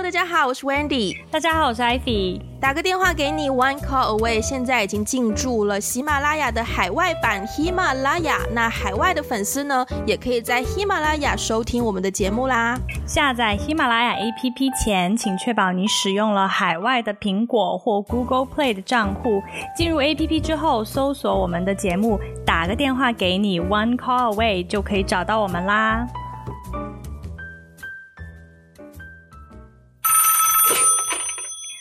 [0.00, 1.18] Hello，大家好，我是 Wendy。
[1.30, 2.40] 大家好，我是 Ivy。
[2.58, 8.38] 打个电话给你，One Call Away，现在已经进驻了喜马拉雅的海外版喜马拉雅。
[8.52, 12.78] 那海外的粉丝呢，也可以在喜马拉雅收听我们的节目啦。
[13.06, 19.42] 下载喜马拉雅 APP 前，请确保你使用了海外的苹果或 Google Play 的账户。
[19.76, 26.06] 进入 APP 之后，搜索我们的节目，打个电话给你，One Call Away 就可以找到我们啦。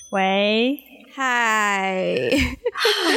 [0.09, 0.83] 喂，
[1.19, 2.29] 嗨，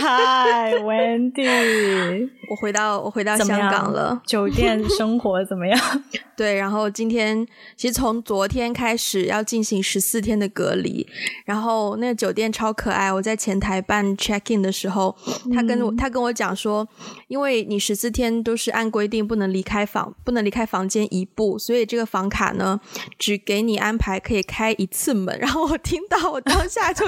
[0.00, 5.78] 嗨，Wendy， 我回到我回到香港了，酒店生活怎么样？
[6.36, 11.06] 对，然后今天其实从昨天开始要进行十四天的隔离，
[11.44, 13.12] 然后那个酒店超可爱。
[13.12, 15.14] 我在前台办 check in 的时候，
[15.54, 16.88] 他跟我、嗯、他跟我讲说，
[17.28, 22.80] 因为你十四天都是按规定不能离开房，不能离开房间一步，所以这个房卡呢，
[23.16, 25.32] 只给你安排可以开一次门。
[25.38, 27.06] 然后我听到，我当下就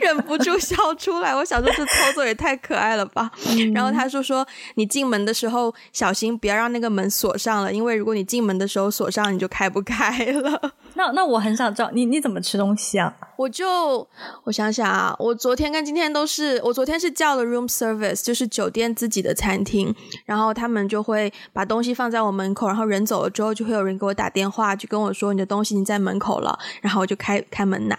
[0.00, 1.34] 忍不住笑出来。
[1.36, 3.30] 我想说，这操作也太可爱了吧。
[3.50, 10.72] 嗯、然后他说说，你进门的时候小心不要让那个门锁上了，因为如果你进门的时候锁上，你就开不开了。
[10.94, 13.12] 那那我很想知道，你你怎么吃东西啊？
[13.36, 14.06] 我就
[14.44, 27.96] 我想想啊，我昨天跟今天都是，我昨天是叫了 room service，就是酒店自己的餐厅，然后他们就会把东西放在我门口，然后人走了之后，就会有人给我打电话，就跟我说你的东西已经在门口了，然后我就开开门拿。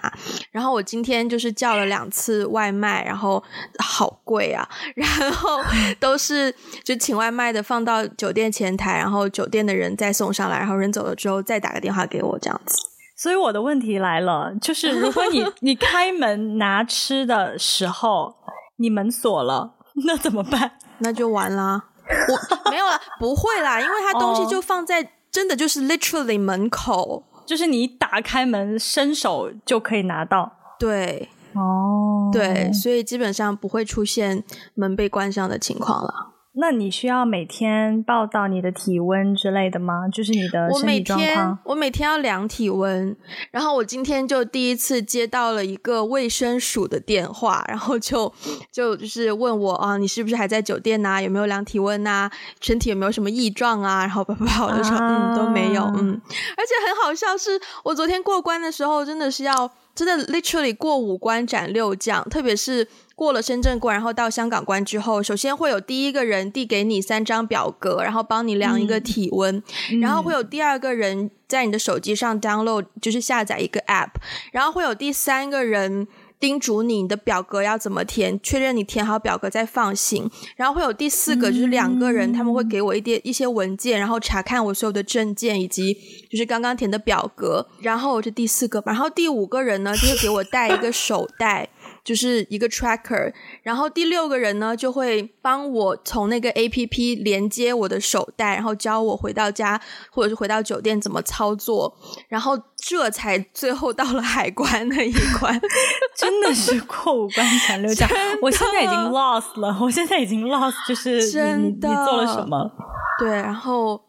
[0.52, 3.44] 然后我今天就是叫了两次外卖，然后
[3.80, 5.62] 好贵啊， 然后
[6.00, 12.95] 都是就请外卖的放到酒店前台，然后酒店的人再送上来，然后人走了之后再打个电话给我这样子。
[13.26, 18.36] 所以我的问题来了，就是如果你 你开门拿吃的时候，
[18.76, 19.74] 你门锁了，
[20.06, 20.74] 那怎么办？
[21.00, 21.86] 那就完啦。
[22.08, 25.08] 我 没有了，不会啦，因为它东西就放在、oh.
[25.32, 30.52] 真的就是 literally 门口，就是你打开门伸手就可以拿到。
[30.78, 32.32] 对，哦，oh.
[32.32, 34.44] 对，所以基本上不会出现
[34.76, 36.35] 门被关上的情况了。
[36.58, 40.08] 那你需要每天报道你的体温之类的吗？
[40.08, 41.30] 就是你的身体状况。
[41.30, 43.16] 我每天，我每天要量体温，
[43.52, 48.32] 然后我今天就第一次接到了一个卫生署的电话，然后就
[48.72, 51.22] 就就是问我啊，你是不是还在酒店呐、啊？
[51.22, 52.32] 有没有量体温呐、啊？
[52.62, 54.00] 身体有没有什么异状啊？
[54.00, 56.22] 然后叭叭叭，我就说、啊、嗯都没有嗯，
[56.58, 62.88] 而且很好笑是，我昨天过关的时候真的是要真的 literally 过五关斩六将，特别是。
[63.18, 69.56] 过了深圳关，然后到香港关之后，首先会有第一个人递给你三张表格，然后帮你量一个体温，
[69.90, 74.10] 嗯、然后会有第二个人在你的手机上 download，就是下载一个 app，
[74.52, 76.06] 然后会有第三个人
[76.42, 85.98] 叮嘱你你的表格要怎么填，确认你填好表格再放行，然后会有第四个就是两个人，他们会给我一点一些文件，然后查看我所有的证件以及
[86.36, 91.70] 就是刚刚填的表格，然后这第四个，然后第五个人呢就会给我带一个手袋。
[92.04, 99.82] 就是一个 tracker，然后第六个人呢就会帮我从那个 APP 连接我的手袋，然后教我回到家
[100.12, 101.92] 或者是回到酒店怎么操作，
[102.28, 105.60] 然后这才最后到了海关那一关，
[106.16, 108.08] 真的是过五关斩六将。
[108.40, 112.72] 我现在已经 lost 了，我现在已经 lost，就是真的你，你做了什么？
[113.18, 114.00] 对，然后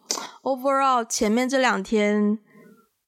[0.43, 2.39] overall 前面这两天，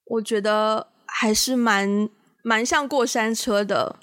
[0.04, 2.08] 我觉得还是蛮
[2.42, 3.96] 蛮像过山车的。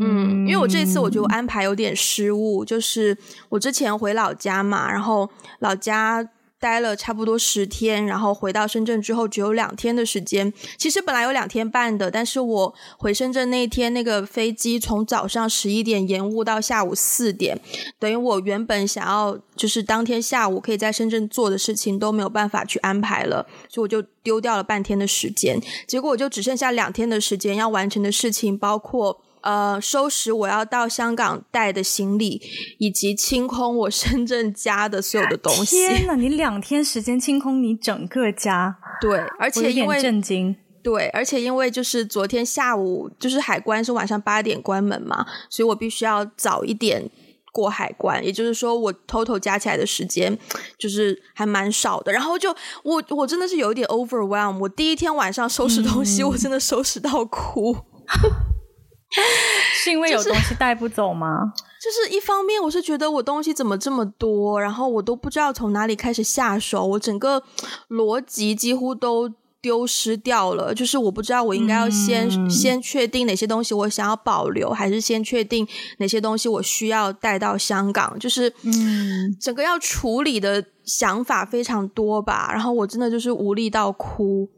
[0.00, 3.16] 嗯，因为我这次我觉得我安排有点失误，就是
[3.50, 5.28] 我之前回老家嘛，然后
[5.58, 6.26] 老家
[6.62, 10.52] 待了差不多十天，然后回到深圳之后只有两天的时间。
[10.78, 17.60] 其实本来有两天半的，但是我回深圳那一天那个飞机从早上十一点延误到下午四点，
[17.98, 25.60] 等于我原本想要就是当天下午可以在深圳做的事情都没有办法去安排了，所以我就丢掉了半天的时间。
[25.88, 29.20] 结果我就只剩下两天的时间要完成的事情，包括。
[29.42, 32.40] 呃，收拾我要到香港带的行李，
[32.78, 35.76] 以及清空我深圳家的所有的东西。
[35.86, 38.78] 天哪，你两天时间清空你整个家？
[39.00, 40.56] 对，而且因为震惊。
[40.82, 47.08] 对，而且因为就是昨天下午就是海关是晚上八点关门嘛，所以我必须要早一点
[47.52, 48.24] 过海关。
[48.24, 50.36] 也就是说，我 total 加起来的时间
[50.76, 52.12] 就是还蛮少的。
[52.12, 52.52] 然后就
[52.82, 54.58] 我我真的是有一点 overwhelm。
[54.58, 57.76] 我第一天晚上收拾东西，嗯、我真的收拾到哭。
[59.74, 61.52] 是因为有东西带不走吗？
[61.80, 67.42] 就是，就是一方面，我是觉得我东西怎么这么多，然后我都不知道从哪里开始下手，我整个
[67.88, 69.28] 逻辑几乎都
[69.62, 75.64] 丢失掉了，就是我不知道我应该要先、嗯、先确定哪些东西我想要保留，还是先确定
[75.98, 82.50] 哪些东西我需要带到香港，就是嗯，整个要处理的想法非常多吧。
[82.52, 84.48] 然后我真的就是无力到哭。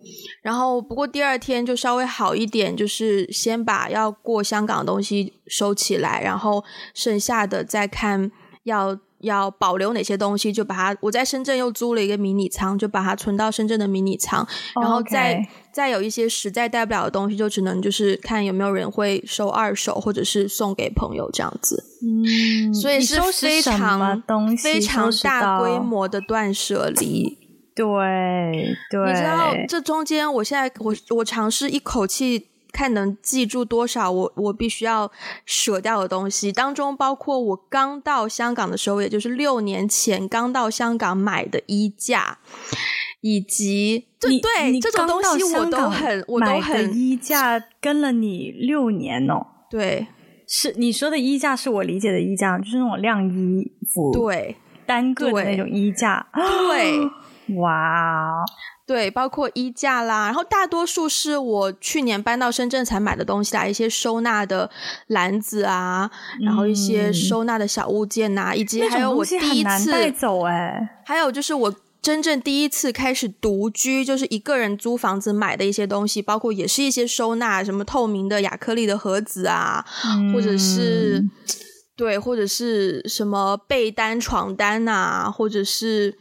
[0.40, 6.64] 然后不过第二天就稍微好一点，就是先把要过香港的东西收起来，然后
[6.94, 8.98] 剩下的再看要。
[9.24, 10.96] 要保留哪些东西，就把它。
[11.00, 14.46] 我在深圳又租了一个迷你仓，就把它存到深圳的迷你仓。
[14.80, 15.48] 然后再、oh, okay.
[15.72, 21.84] 再有一些实在带不了的东西，就只能就是看有没有人会收二手，或者是送给朋友这样子。
[22.02, 24.22] 嗯，所以是非常
[24.62, 27.38] 非常大规模的断舍离。
[27.74, 27.84] 对
[28.90, 32.48] 对，你知道这中间，我现在我我尝试一口气。
[32.74, 35.10] 看能记住多少我我必须要
[35.46, 42.38] 舍掉的东西，当中包括我刚到香港的时候，也就是六年前刚到香港买的衣架，
[43.20, 50.08] 以及对对这种东西我都很我都很衣架跟了你六年哦，对，
[50.48, 57.00] 是你说的衣架是我理解的衣架，就是那种晾衣服对单个的那种衣架，对，
[57.56, 58.44] 哇。
[58.86, 64.70] 对，包括衣架啦，然后大多数是我去年搬到深圳才买的东西啦，一些收纳的
[65.06, 81.24] 篮子啊，嗯、然后一些收纳的小物件呐，以及还有我第一次带走哎，还有就是我真正第一次开始独居，就是一个人租房子买的一些东西，包括也是一些收纳，什么透明的亚克力的盒子啊，嗯、或者是
[81.96, 86.18] 对，或者是什么被单、床单啊，或者是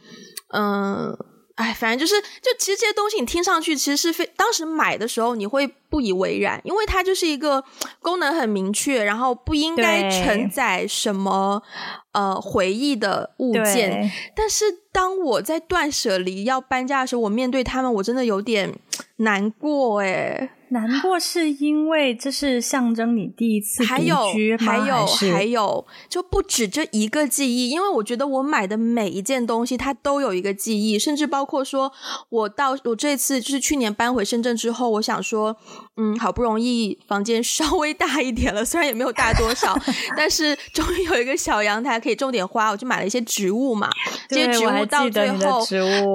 [0.54, 1.14] 嗯。
[1.56, 7.62] 哎，反正就是，就其实这些东西你听上去其实是非，当时买的时候你会不以为然，因为它就是一个
[8.00, 11.62] 功能很明确，然后不应该承载什么
[12.10, 14.10] 呃回忆的物件。
[14.34, 18.74] 但是当我在断舍离要搬家的时候，我面对他们，我真的有点
[19.18, 20.50] 难过诶。
[20.70, 23.84] 难过是因为这是象征你第一次？
[23.84, 24.16] 还有
[24.58, 31.92] 还有还，还有，就不止这一个记忆，因为我觉得我买的每一件东西它都有一个记忆，甚至包括说
[32.28, 35.56] 我到我这次就是去年搬回深圳之后，我想说，
[35.96, 39.78] 嗯，好不容易房间稍微大一点了，虽然也没有大多少，
[40.16, 43.88] 但是终于有一个小阳台可以种点花，我就买了一些植物嘛。
[44.28, 45.64] 这些植物到最后，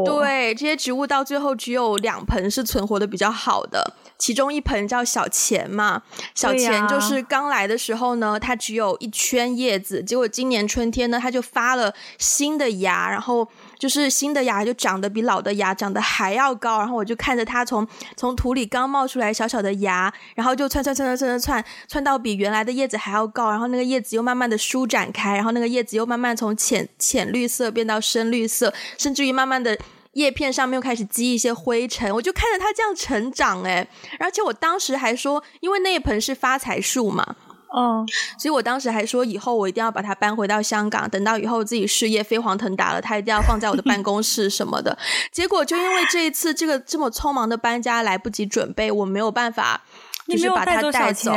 [0.06, 3.96] 对，这些植物到最后只有两盆是存活的比较好的。
[4.18, 6.02] 其中一盆叫小钱嘛，
[6.36, 13.48] 小钱就是刚来的时候呢，它只有一圈叶子，结果今年春天呢，它就发了新的芽，然后
[13.80, 29.76] 就是新的芽就长得比老的芽长得还要高，然后我就看着它从从土里刚冒出来小小的芽，然后就窜窜窜窜窜窜窜窜到比原来的叶子还要高，然后那个叶子又慢慢的舒展开，然后那个叶子又慢慢从浅浅绿色变到深绿色，甚至于慢慢的。
[30.14, 33.88] 叶片上面又开始积一些灰尘，我就看着它这样成长，诶，
[34.20, 37.36] 而且我当时还说，因为那一盆是发财树嘛，
[37.76, 38.06] 嗯，
[38.38, 44.98] 所以我当时还说，以后我一定要把它搬回到香港，等到以后自己事业飞黄腾达了，它一定要放在我的办公室什么的。
[45.32, 49.82] 结果就因为这一次这个这么匆忙的搬家来不及准备，我没有办法，
[50.28, 51.32] 就是把它带走。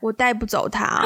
[0.00, 1.02] 我带不走它，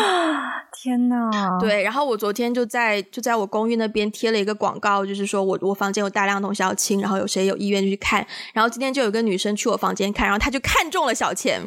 [0.74, 1.30] 天呐，
[1.60, 8.26] 对，然后我昨天就在就在我公寓那边贴了一个广告，就是说我我房间有大量东西要清，然后有谁有意愿去看。
[8.52, 11.60] 然后今天就有个女生去我房间看，然后她就看中了小钱，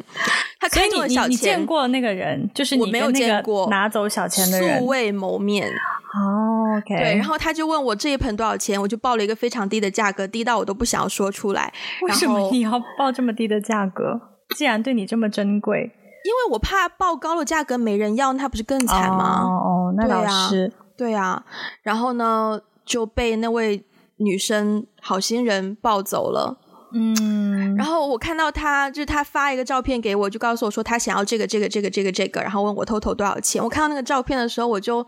[0.60, 1.30] 她看中了小钱。
[1.30, 2.50] 你，你见过那个人？
[2.54, 5.68] 就是你我没有见过拿走小钱的人，素未谋面。
[5.68, 6.54] 哦。
[6.86, 11.72] 对，然后他就问我这一盆多少钱，我就报了一个非常低的价格，低到我都不想要说出来。
[12.02, 14.20] 为什么你要报这么低的价格？
[14.56, 15.90] 既然对你这么珍贵。
[16.26, 19.42] 因为我怕报高的价格没人要，那不是更惨吗？
[19.44, 20.72] 哦哦，那倒是。
[20.96, 21.44] 对啊。
[21.82, 23.84] 然后呢，就被那位
[24.16, 26.58] 女生好心人抱走了。
[26.92, 27.76] 嗯。
[27.76, 33.62] 然后我看到他，就是他发一个照片给我，就告诉我说他想要这个这个这个这个这个，然后问我 total 多少钱。
[33.62, 35.06] 我看到那个照片的时候，我就。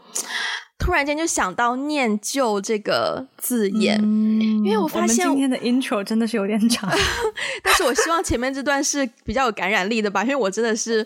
[0.79, 6.89] 突然间就想到“念旧”这个字眼，嗯，因为我发现我今天的 intro 真的是有点长，
[7.63, 11.05] 但是我希望前面这段是比较有感染力的吧，因为我真的是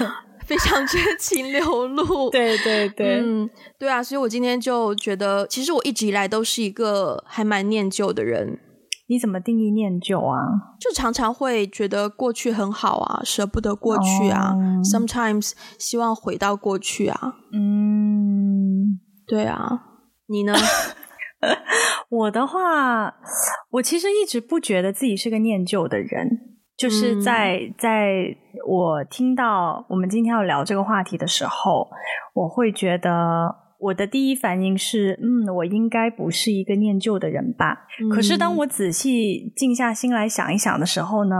[0.44, 2.28] 非常真情流露。
[2.30, 8.60] 对对对，嗯，对啊，所以我今天就觉得，其实我一直以来都是一个还蛮念旧的人。
[9.06, 10.36] 你怎么定义念旧啊？
[10.80, 19.00] 就常常会觉得过去很好啊，舍不得过去啊，哦，sometimes 希望回到过去啊，嗯。
[19.26, 19.82] 对啊，
[20.26, 20.54] 你呢？
[22.08, 23.16] 我的话，
[23.72, 26.50] 我其实一直不觉得自己是个念旧的人。
[26.76, 31.88] 就是在、嗯、在我听到我们今天要聊这个话题的时候，
[32.34, 37.86] 我会觉得我的第一反应是，嗯，我应该不是一个念旧的人吧？
[38.02, 41.36] 嗯、可是当我仔细静下心来想一想的时候呢，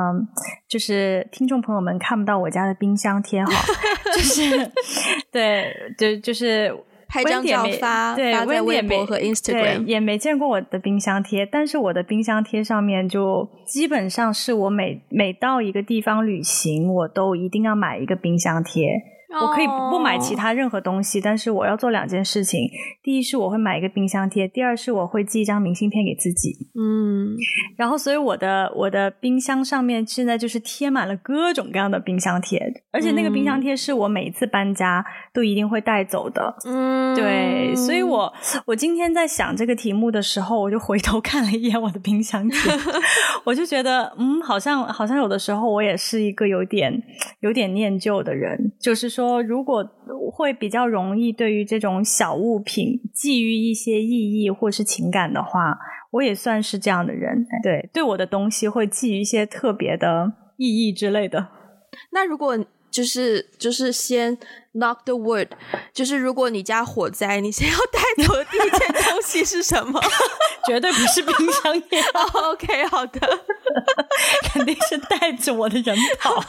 [0.69, 3.53] 就是听众朋友们看不到我家的冰箱贴哈，
[4.14, 4.71] 就是
[5.33, 6.73] 对，就就是。
[7.14, 19.13] 拍张照发，对，发在微博和 Instagram，也没见过我的冰箱贴，但是我的冰箱贴上面就基本上是我每每到一个地方旅行，我都一定要买一个冰箱贴。
[19.41, 22.69] 我可以不买其他任何东西，但是我要做两件事情。
[23.03, 26.69] 第一是我会买一个冰箱贴，第二是我会寄一张明信片给自己。
[26.75, 27.37] 嗯，
[27.76, 32.61] 然后所以我的我的冰箱上面现在就是贴满了各种各样的冰箱贴，
[32.93, 36.55] 而且那个冰箱贴是我每一次搬家都一定会带走的。
[36.64, 38.33] 嗯，对，所以我
[38.67, 42.59] 我今天在想这个题目的时候，我就回头看了一眼我的冰箱贴，
[43.45, 47.03] 我就觉得嗯，好像好像有的时候我也是一个有点
[47.41, 49.24] 有点念旧的人，就是说。
[49.26, 49.85] 说如果
[50.33, 55.78] 会比较容易对于这种小物品寄予一些意义或是情感的话，
[56.11, 57.47] 我也算是这样的人。
[57.62, 61.49] 对，对我的东西会寄予一些特别的意义之类的。
[62.12, 62.59] 那如果
[62.90, 64.37] 就是就是先
[64.75, 65.49] knock the wood，
[65.93, 70.00] 就是如果你家火灾，你先要带走的第一件东西是什么？
[70.66, 72.00] 绝对不是冰箱贴。
[72.00, 73.21] oh, OK，好的，
[74.52, 76.40] 肯定是带着我的人跑。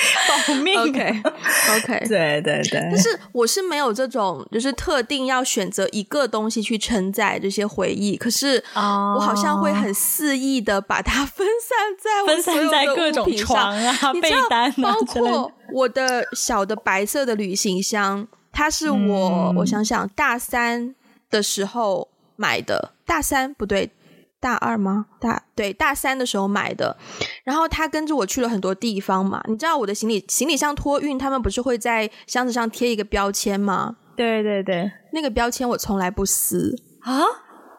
[0.48, 2.88] 保命，OK，OK， 对对对。
[2.90, 8.16] 但是我是没有这种，就是特定要选择一个东西去承载这些回忆。
[8.16, 20.94] 可是我好像会很肆意的把它分散在我所有的物品上，啊、被单啊，包括我的小的白色的旅行箱，它是我、嗯、我想想大三
[21.30, 23.90] 的时候买的，大三不对。
[24.40, 25.06] 大二吗？
[25.20, 26.96] 大对，大三的时候买的，
[27.44, 29.42] 然后他跟着我去了很多地方嘛。
[29.46, 33.96] 你知道我的行李行李箱托运，他们不是会在箱子上贴一个标签吗？
[34.16, 37.22] 对对对，那个标签我从来不撕啊。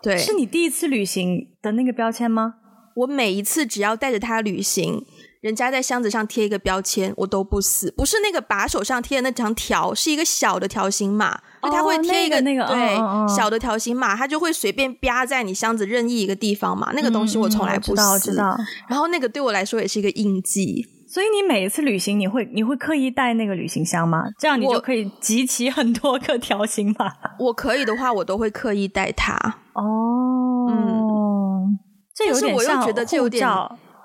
[0.01, 2.55] 对，是你第一次旅行的那个标签吗？
[2.95, 5.05] 我每一次只要带着它旅行。
[5.41, 7.91] 人家在箱子上贴一个标签，我都不撕。
[7.97, 16.91] 不是那个把手上贴的那张条，是一个小的条形码，哦、他会贴一个那个、那个、对、哦、小的条形码，他就会随便啪在你箱子任意一个地方嘛。
[16.93, 17.91] 那个东西我从来不撕。
[17.93, 18.57] 嗯、知道，知道。
[18.87, 20.85] 然后那个对我来说也是一个印记。
[21.07, 24.23] 所以你每一次旅行，你会你会刻意带那个旅行箱吗？
[24.37, 27.11] 这样你就可以集齐很多个条形码。
[27.39, 29.33] 我可以的话，我都会刻意带它。
[29.73, 31.79] 哦，嗯，
[32.15, 33.49] 这有点像有点，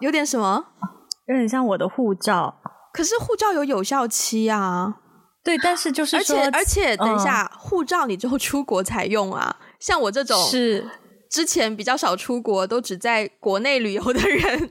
[0.00, 0.64] 有点什么？
[1.28, 2.60] 有点像我的护照，
[2.92, 4.96] 可是护照有有效期啊。
[5.42, 9.56] 对，但是就是说，而且而且，等一下，嗯、护照你之后出国才用啊。
[9.78, 10.84] 像我这种是
[11.30, 14.66] 之前比较少出国，都只在国内旅游的人， 就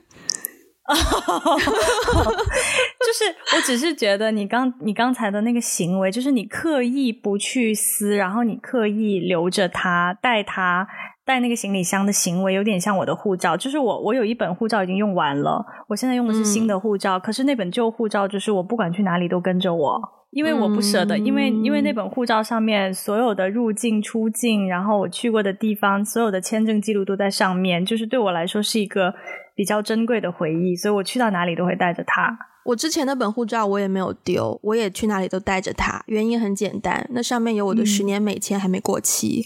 [3.12, 10.86] 是我只是觉得你刚你刚才的那个行为，就是你刻意不去撕，然后你刻意留着它，带它。
[11.26, 29.12] 带那个行李箱的行为有点像我的护照，就是我我有一本护照已经用完了，我现在用的是新的护照，嗯、可是那本旧护照就是我不管去哪里都跟着我，因为我不舍得，嗯、因为因为那本护照上面所有的入境出境，然后我去过的地方，所有的签证记录都在上面，就是对我来说是一个
[29.56, 32.38] 比较珍贵的回忆，所以我去到哪里都会带着它。
[32.64, 39.42] 我之前那本护照我也没有丢，我也去哪里都带着它，原因很简单，那上面有我的十年美签还没过期。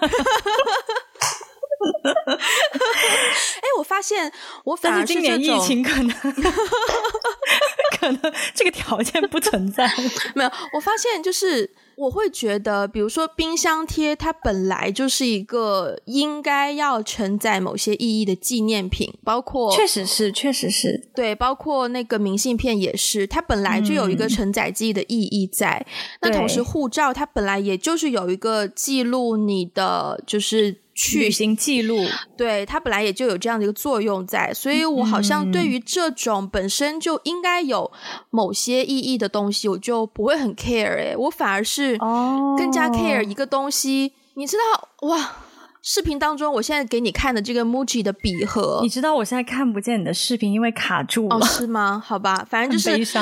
[0.00, 0.08] 嗯
[2.36, 4.32] 哎，我发现
[4.64, 6.10] 我反而是这种，今年疫情可能
[7.98, 9.90] 可能这个条件不存在。
[10.34, 25.84] 没有，我发现就是我会觉得，比如说冰箱贴，它本来就是一个应该要承载某些意义的纪念品，包括确实是，确实是对，包括那个明信片也是，它本来就有一个承载记忆的意义在。
[25.86, 25.86] 嗯、
[26.22, 30.85] 那同时，护照它本来也就是有一个记录你的，就是。
[30.96, 32.02] 去旅行记录，
[32.38, 37.92] 对，它本来也就有这样的一个作用在，所以我好像对于这种本身就应该有
[38.30, 41.98] 某些意义的东西，我就不会很 care 诶，我反而是
[42.56, 45.36] 更加 care 一个东西，哦、你知道哇？
[45.88, 51.36] 视频当中，我现在给你看的这个 Muji 的笔盒，你知道我现在看不见你的视频，因为卡住了。
[51.36, 52.02] 哦，是吗？
[52.04, 53.16] 好吧，反正就是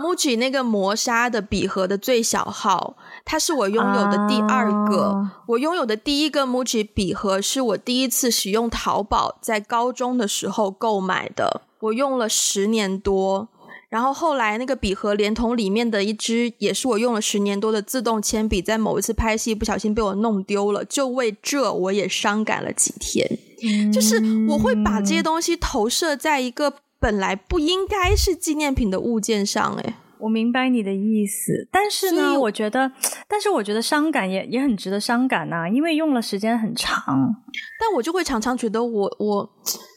[0.00, 5.04] Muji 那个磨砂的笔盒的最小号，它是我拥有的第二个。
[5.04, 13.48] 啊、我拥有的第一个 Muji 笔盒是我第一次使用淘宝，在高中的时候购买的，我用了十年多。
[13.90, 23.28] 然后后来那个笔盒连同里面的一支也是我用了十年多的自动铅笔，在某一次拍戏不小心被我弄丢了，就为这我也伤感了几天。
[23.62, 29.96] 嗯、就是我会把这些东西投射在一个本来不应该是纪念品的物件上，哎。
[30.20, 32.92] 我明白你的意思，但是呢，我觉得
[33.26, 37.34] 但是我觉得伤感也也很值得伤感呐、啊，因为用了时间很长。
[37.80, 39.50] 但我就会常常觉得我我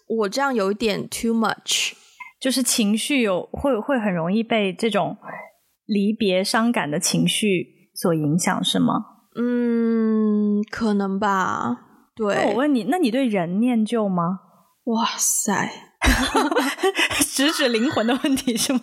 [0.08, 1.92] 我这样有一点 too much，
[2.44, 5.16] 就是情绪有会会很容易被这种
[5.86, 8.96] 离别伤感的情绪所影响，是吗？
[9.40, 11.78] 嗯，可能吧。
[12.14, 14.40] 对，那我问你，那你对人念旧吗？
[14.88, 15.72] 哇塞，
[17.34, 18.82] 直指灵魂的问题是吗？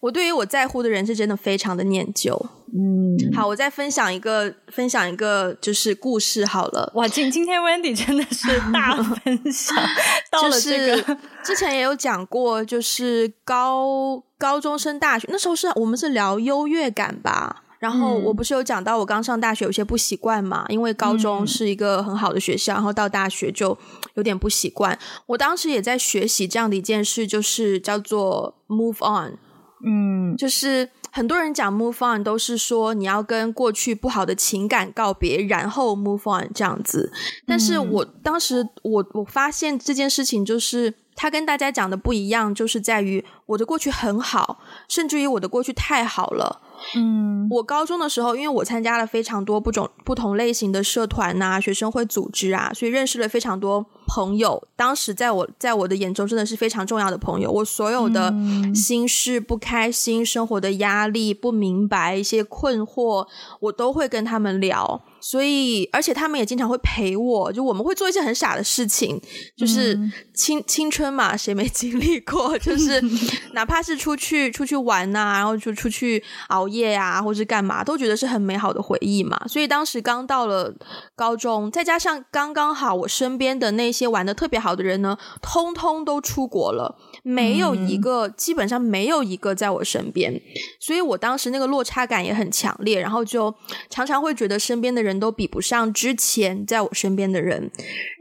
[0.00, 2.34] 我对于我在乎的人是真的非常的念旧。
[2.72, 6.90] 嗯，好，我再分享一个，分享一个就是故事好了。
[6.94, 9.76] 哇，今今天 Wendy 真的是 大分享，
[10.30, 17.64] 到了这个、就是、之前也有讲过，就是高高中升大学那时候是我们是聊优越感吧。
[17.80, 23.76] 然后我不是有讲到我刚上大学有些不习惯嘛，因为高中是一个很好的学校，然后到大学就
[24.14, 24.96] 有点不习惯。
[25.24, 29.38] 我当时也在学习这样的一件事，就是叫做 move on。
[29.84, 37.12] 嗯，就是很多人讲 move on 都是说你要跟过去不好的情感告别，然后 move on 这样子。
[37.46, 46.60] 但是我当时我我发现这件事情就是他跟大家讲的不一样，就是在于我的过去很好，甚至于我的过去太好了。
[46.96, 54.66] 嗯，我高中的时候，因为我参加了非常多不种不同类型的社团呐、啊、学生会组织啊，所以认识了非常多朋友。
[54.74, 57.50] 当时在我在我的眼中，真的是非常重要的朋友。
[57.50, 58.34] 我所有的
[58.74, 63.28] 心事、不开心、生活的压力、不明白一些困惑，
[63.60, 65.00] 我都会跟他们聊。
[65.20, 69.20] 所以，而且他们也经常会陪我，就我们会做一些很傻的事情，
[69.56, 69.98] 就是
[70.34, 72.56] 青青春嘛，谁没经历过？
[72.58, 73.02] 就是
[73.52, 79.40] 哪怕是出去出去玩呐、啊，然后就出去熬夜啊，或者干嘛，都觉得是很美好的回忆嘛。
[79.46, 80.74] 所以当时刚到了
[81.14, 90.40] 高中，再加上刚刚好我身边的那些玩的特别好的人呢，通通都出国了，没有一个，基本上没有一个在我身边，
[90.80, 93.54] 所以我当时那个落差感也很强烈，然后就
[93.90, 95.10] 常常会觉得身边的人。
[95.10, 97.68] 人都比不上之前在我身边的人，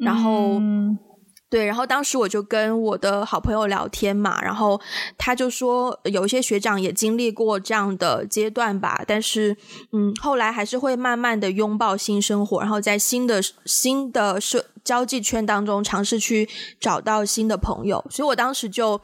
[0.04, 0.98] 然后、嗯、
[1.48, 4.82] 对，然后当时我就跟我的好朋友聊天嘛，然后
[5.16, 9.56] 他就说有一些学长也经历过这样的阶段吧，但是
[9.94, 19.00] 嗯，后来还是会慢慢的拥抱新生活，然后在新的新的社交际圈当中尝试去找到新的朋友，所以我当时就。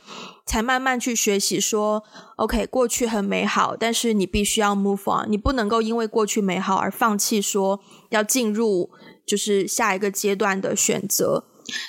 [0.48, 2.04] 才慢慢去学习说
[2.36, 7.80] ，OK，过去很美好，但是你必须要 move on，你不能够因为过去美好而放弃说
[8.10, 8.92] 要进入
[9.26, 11.46] 就是下一个阶段的选择。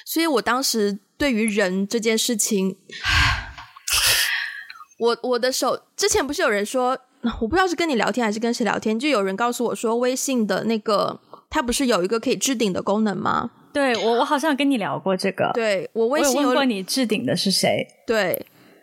[0.06, 2.78] 所以我当时对于人这件事情，
[4.98, 6.96] 我我的手之前不是有人说，
[7.42, 13.50] 我不知道是跟你聊天还是跟谁聊天，就有人告诉我说，微信的那个它不是有一个可以置顶的功能吗？
[13.76, 15.50] 对，我我好像跟你聊过这个。
[15.52, 17.86] 对，我微信问过你置顶的是谁？
[18.06, 18.32] 对，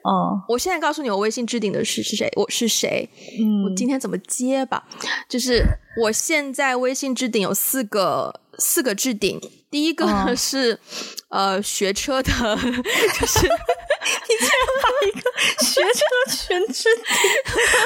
[0.04, 2.32] 哦，我现在告诉你，我微信置顶的是是谁？
[2.36, 3.10] 我是谁？
[3.40, 4.88] 嗯，我今天怎么接吧？
[5.28, 5.66] 就是
[6.00, 9.40] 我现在微信置顶有四个四个置顶。
[9.70, 10.74] 第一个呢 是、
[11.30, 13.40] 哦、呃学车的，就是
[14.28, 15.22] 你竟然把一个
[15.66, 17.14] 学车全置顶，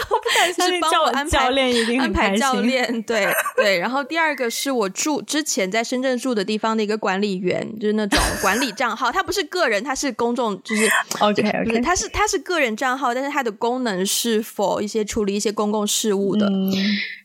[0.10, 1.98] 我不敢相信，帮我安排教练一定。
[2.02, 3.80] 安排教练，对对。
[3.80, 10.90] 然后第二个是我住之前在深圳住的地方的一个管理员，就是那种管理账号，他不是个人，他是公众，就是
[11.22, 16.48] OK OK，他是他是个人账号，但是他的功能是 for 一些处理一些公共事务的。
[16.48, 16.74] 嗯、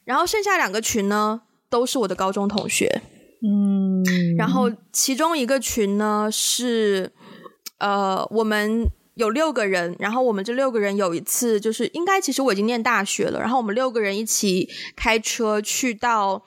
[0.04, 3.02] 然后剩下两个群呢，都是我的高中同学。
[3.44, 4.02] 嗯，
[4.36, 7.10] 然后其中一个群呢是，
[7.78, 16.42] 呃，我们有六个人，然后我们这六个人有一次就是应该其实我已经念大学了，然后我们六个人一起开车去到。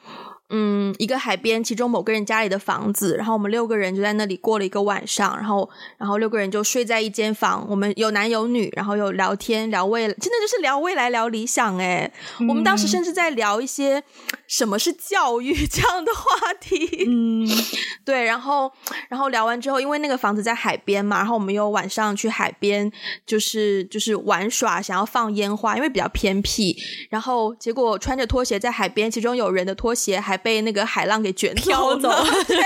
[0.49, 14.03] 嗯，一个海边，其中某个人家里的房子，然后我们六个人就在那里过了一个晚上，然后，然后六个人就睡在一间房，我们有男有女，然后有聊天聊未来，真的就是聊未来聊理想诶、嗯、我们当时甚至在聊一些
[14.47, 17.47] 什么是教育这样的话题，嗯，
[18.05, 18.71] 对，然后，
[19.09, 22.91] 然后聊完之后，因为那个房子在海边嘛，然后我们又晚上去海边，
[23.25, 26.77] 就是就是玩耍，想要放烟花，因为比较偏僻，
[27.09, 30.34] 然后结果穿着拖鞋在海边，其中有人的拖鞋还。
[30.37, 32.09] 被那个海浪给卷飘走，
[32.47, 32.57] 对。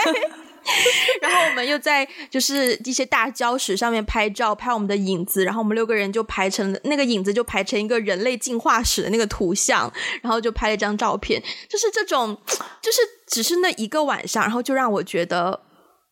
[1.22, 5.44] 然后我们又在就是一些大礁石上面拍照，拍我们的影子。
[5.44, 11.42] 然后我们六个人就排成那个影子，就排成一个人类进化史的那个图像，然后就拍了一张照片。
[11.68, 12.38] 就是这种，
[12.82, 15.60] 就是只是那一个晚上，然后就让我觉得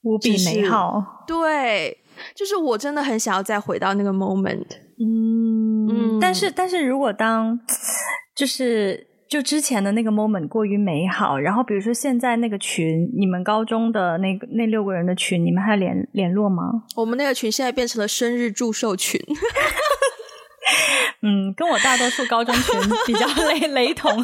[0.02, 1.24] 无比美好。
[1.28, 1.96] 对，
[2.34, 4.65] 就是我真的很想要再回到那个 moment。
[4.98, 7.60] 嗯嗯，但是但是如果当
[8.34, 9.06] 就是。
[9.30, 16.84] 就之前的那个 moment 过于美好，然后比如说现在那个群，你们高中的那个那六个人的群，你们还联联络吗？
[16.96, 19.20] 我们那个群现在变成了生日祝寿群。
[21.21, 22.75] 嗯，跟我大多数高中群
[23.06, 24.23] 比较雷 雷同。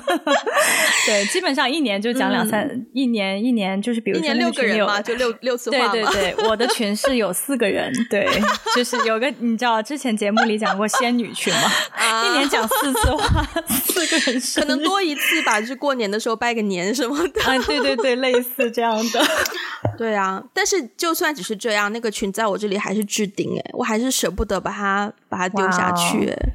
[1.05, 8.27] 对，基本上一年就讲两三，嗯、一年一年就是比如说六个人嘛，就六六次话对对对，我的群是有四个人，对，
[8.75, 17.43] 就是有个你知道之前节目里讲过仙女群嘛， 啊、一年讲四次话，四个人可能多一次吧，就是过年的时候拜个年什么的。
[17.43, 19.25] 啊，对对对，类似这样的。
[19.97, 26.53] 对啊，但是就算只是这样，那个群在我这里还是置顶哎，我还是舍不得把它把它丢下去哎。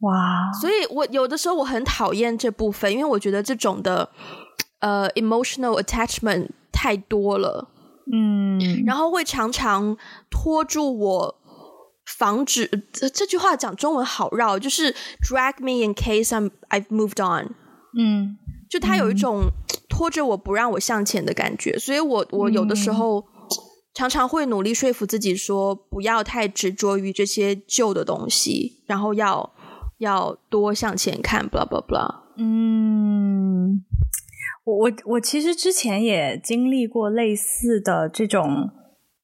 [0.00, 4.10] 哇，所以我有的时候我很讨厌这部分，因为我觉得这种的
[4.80, 7.70] 呃 emotional attachment 太多了，
[8.12, 9.96] 嗯，然后会常常
[10.30, 11.34] 拖住我，
[12.18, 17.54] 防止这这句话讲中文好绕，就是 drag me in case I'm I've moved on，
[17.98, 18.36] 嗯，
[18.68, 19.44] 就他有一种
[19.88, 23.26] 拖着我不让我向前的感觉，所以我我有的时候
[23.96, 29.50] 常常会努力说服自己说不要太执着于这些旧的东西，然后要。
[29.98, 32.16] 要多向前看，blah blah blah。
[32.36, 33.82] 嗯，
[34.62, 38.68] 我我我其实之前也经历过类似的这种，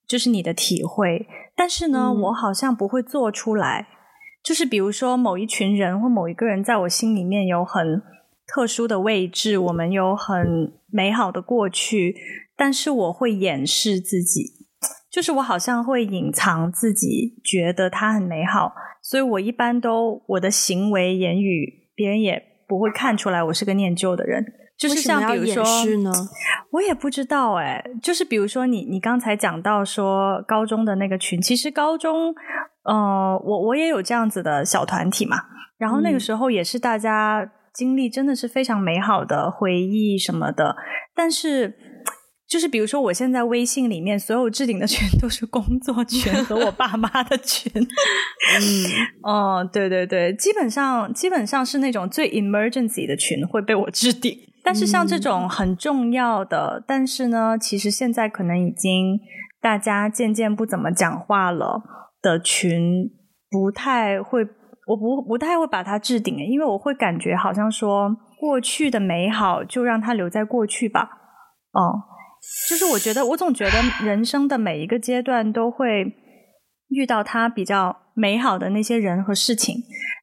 [0.08, 3.86] 就是你的体会，但是呢，嗯、我好像不会做出来。
[4.42, 8.00] 就是比如说某一群人或某一个人，在我心里面有很
[8.46, 12.16] 特殊的位置，我们有很美好的过去，
[12.56, 14.61] 但是我会掩饰自己。
[15.12, 18.72] 就是我好像会隐藏自己，觉得它很美好，
[19.02, 24.42] 所以我一般都我的行为言语，别人也不会看出来我是个念旧的人。
[24.78, 25.62] 就是像比如说，
[26.70, 27.84] 我也不知道哎。
[28.02, 32.34] 就是比如说你你刚才讲到说高中的那个群，其实高中，
[32.84, 35.36] 呃，我我也有这样子的小团体嘛。
[35.76, 40.74] 然后那个时候也是大家经历真的是非常美好的回忆什么的，
[41.14, 41.91] 但是。
[42.52, 47.72] 就是比如说，我现在微信里面所有置顶的群都是工作群 和我爸妈的群。
[47.74, 48.60] 嗯，
[49.24, 54.36] 哦，对对对，基本上基本上是那种最 emergency 的群会被我置顶。
[54.62, 59.18] 但是像这种很重要的，嗯、但是呢，其实现在可能已经
[59.62, 61.80] 大家渐渐不怎么讲话了
[62.20, 63.10] 的群，
[63.50, 64.46] 不太会，
[64.88, 71.08] 我不不太会把它置顶，因为我会感觉好像说过去的美好就让它留在过去吧。
[71.72, 72.11] 哦。
[72.68, 76.12] 就是我觉得，我总觉得人生的每一个阶段都会
[76.88, 79.76] 遇到他比较美好的那些人和事情，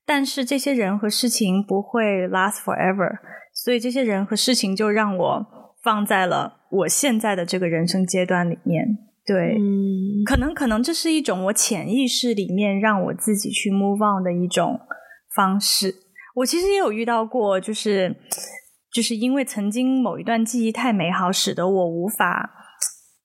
[0.05, 3.19] 但是这些人和事情不会 last forever，
[3.53, 5.45] 所以这些人和事情就让我
[5.83, 8.85] 放在了我现在的这个人生阶段里面。
[9.25, 14.79] 对，嗯，可能可能这是一种我潜意识里面让我自己去 move on 的一种
[15.35, 15.95] 方式。
[16.35, 18.15] 我其实也有遇到过，就是。
[18.91, 22.49] 就是因为曾经某一段记忆太美好，使得我无法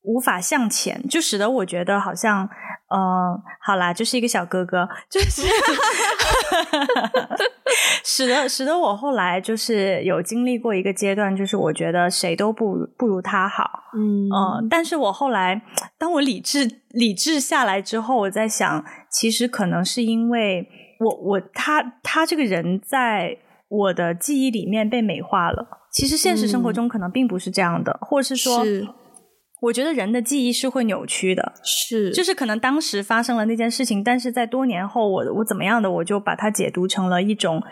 [0.02, 2.46] 无法向前，就使得我觉得好像，
[2.90, 5.42] 呃，好啦，就是一个小哥哥，就是
[8.04, 13.64] 使得使得我后来就是有经历过一个阶段，就是我觉得谁都不不如他好，
[13.96, 15.62] 嗯、呃、但是我后来
[15.96, 20.68] 当我理智理智下来之后，我在想，其实可能是因为
[21.00, 23.38] 我我他他这个人在。
[23.68, 28.86] 我的记忆里面被美化了，其实现实生活中可能并不是这样的，嗯、或是说，是
[29.62, 37.62] 我觉得人的记忆是会扭曲的，是，就是可能当时发生了那件事情，但是在多年后我，我我怎么样的，我就把它解读成了一种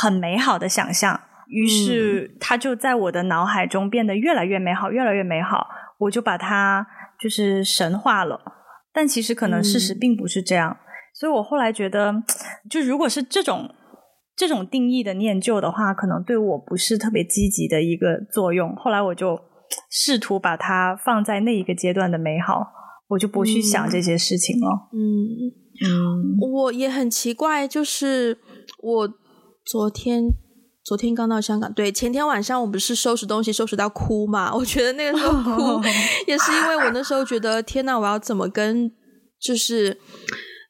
[0.00, 5.66] 很美好的想象，于是它就在我的脑海中变得越来越美好，越来越美好，
[5.98, 6.86] 我就把它
[7.18, 8.38] 就是神化了，
[8.92, 10.78] 但其实可能事实并不是这样，嗯、
[11.14, 12.22] 所以我后来觉得，
[12.70, 13.74] 就如果是这种。
[14.40, 18.74] 这种定义的念旧的话，可能对我不是特别积极的一个作用。
[18.74, 19.38] 后来我就
[19.90, 22.64] 试图把它放在那一个阶段的美好，
[23.08, 24.88] 我就不去想这些事情了。
[24.94, 25.04] 嗯
[25.84, 28.38] 嗯，嗯我也很奇怪，就是
[28.82, 29.08] 我
[29.66, 30.24] 昨天
[30.82, 34.56] 昨天刚到香港，对，前天晚上我不是收拾东西收拾到哭嘛？
[34.56, 35.82] 我觉得那个时候哭
[36.26, 38.90] 也是因为我那时候觉得天呐，我要怎么跟
[39.38, 39.98] 就是。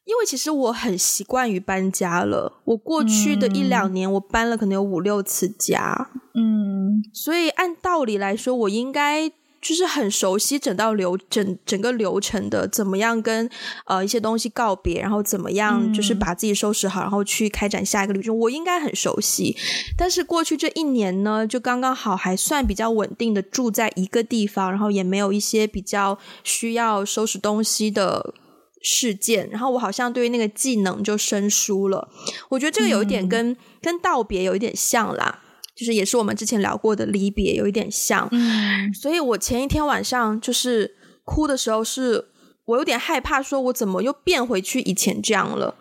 [0.03, 9.29] 因为其实我很习惯于搬家了，我过去的一两年我搬了可能有五六次家，嗯，所以按道理来说，我应该
[9.61, 13.47] 就是很熟悉整道流整整个流程的，怎么样跟
[13.85, 19.55] 呃一些东西告别，然后怎么样就是把自己收拾好，然后去开展下一个旅程，我应该很熟悉。
[19.95, 28.33] 但是过去这一年呢，就刚刚好还算比较稳定的住在一个地方，然后也没有一些比较需要收拾东西的。
[28.81, 32.09] 事件，然后我好像对于那个技能就生疏了。
[32.49, 35.41] 我觉得这个有一点跟、嗯、跟道别有一点像啦，
[35.75, 38.27] 就是也是我们之前聊过的离别有一点像。
[38.31, 42.25] 嗯，所以我前一天晚上就是哭的时候是，是
[42.65, 45.75] 我有点害怕，说我怎么又变回去以前这样了？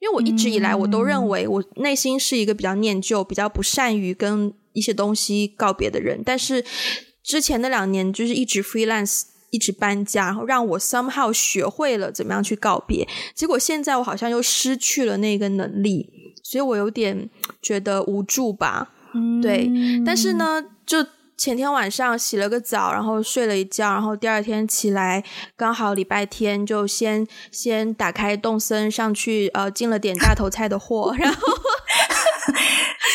[0.00, 6.64] 因为我一直以来我都认为我内心是一个比较念旧、比较不善于跟一些东西告别的人，但是
[7.22, 13.06] 之前那两年就是一直 freelance，一直搬家，然后让我 somehow 学会了怎么样去告别。
[13.34, 16.08] 结果现在我好像又失去了那个能力，
[16.42, 17.30] 所以我有点
[17.62, 18.90] 觉得无助吧。
[19.14, 19.70] 嗯，对。
[20.04, 25.22] 但是呢，就前天晚上洗了个澡，然后睡了一觉，然后第二天起来
[25.54, 31.40] 刚好礼拜天，就先先打开动森上去，呃，进了点大头菜的货，然后。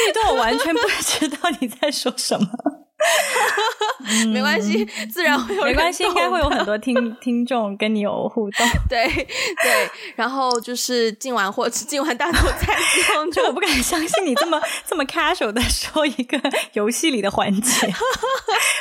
[0.06, 2.77] 这段我完全不知道你在说什么，嗯、
[4.32, 5.64] 没关系，自然会有。
[5.64, 8.68] 没关系，应该会有很多听 听众跟你有互动。
[8.90, 16.40] 对对，然后就是进完货，进完大头菜之后，就 我不敢相信你这么这么 casual 的说一个
[16.74, 17.94] 游戏里的环节，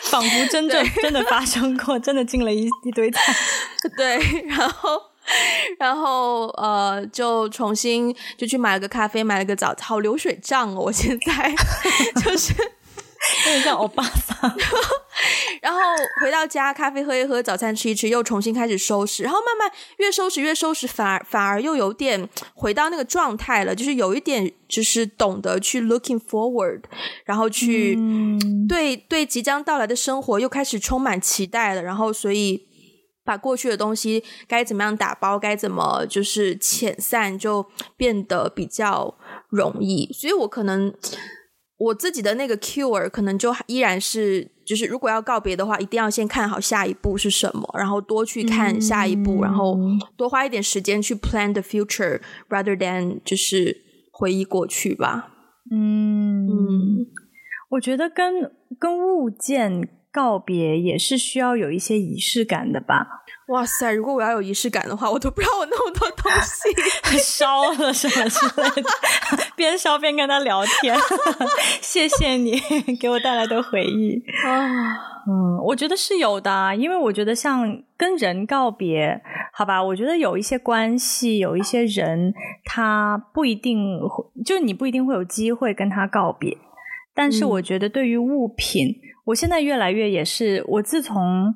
[0.05, 3.35] 仿佛真正真的发生过，真的进了一一堆菜。
[3.97, 5.01] 对，然后。
[5.81, 10.83] 然后呃，就重新就去买了个咖啡，买了个早餐，好流水账哦！
[10.83, 11.53] 我现在
[12.23, 12.55] 就是
[13.47, 14.37] 有点像欧巴桑。
[15.62, 15.81] 然后
[16.21, 19.23] 回到家，咖啡喝一喝，早餐吃一吃，又重新开始收拾。
[19.23, 26.83] 然后慢慢越收拾越收拾，反而反而又有点回到那个状态了，就是有一点就是懂得去 looking forward，
[27.25, 31.83] 然后去、嗯、对对即将到来的生活又开始充满期待了。
[31.83, 32.67] 然后所以。
[33.27, 40.09] 把过去的东西该怎么样打包，该怎么就是遣散，就变得比较容易。
[40.12, 40.95] 所以我可能
[41.79, 49.77] 我自己的那个 cure 可能就依然是，就是如果要告别的话，一定要先看好下一步是什么，然后多去看下一步，嗯、然后
[50.17, 53.77] 多花一点时间去 plan the future，rather than 就是
[54.12, 55.33] 回忆过去吧。
[55.71, 57.07] 嗯嗯，
[57.71, 59.89] 我觉得跟跟物件。
[60.12, 63.07] 告别也是需要有一些仪式感的吧？
[63.49, 63.93] 哇塞！
[63.93, 68.91] 如果我要有仪式感的话，我都不知道我那么多东西 烧了什么之类的，
[69.55, 70.97] 边烧边跟他聊天。
[71.81, 72.61] 谢谢你
[73.01, 75.15] 给我带来的回忆啊！
[75.29, 79.21] 嗯，我觉得是有的，因为我觉得像跟人告别，
[79.53, 79.83] 好吧？
[79.83, 86.59] 我觉得有一些关系，有一些人，他不一定会，就你不一定会有机会跟他告别。
[87.15, 91.53] 但是我觉得对于物品，嗯我现在越来越也是，我自从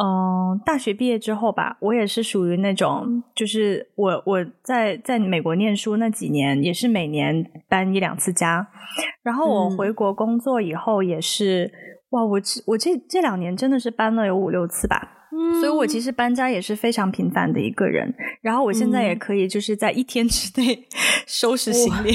[0.00, 8.66] 嗯、呃、大学毕业之后吧，我也是属于那种，就是我我在在美国念书那几年，也是每年搬一两次家，
[9.22, 11.72] 然后我回国工作以后也是，嗯、
[12.12, 20.88] 哇，我我这这两年真的是搬了有五六次吧，嗯，所以我其实搬家也是非常频繁的一个人，然后我现在也可以就是在一天之内
[21.28, 22.14] 收拾行李，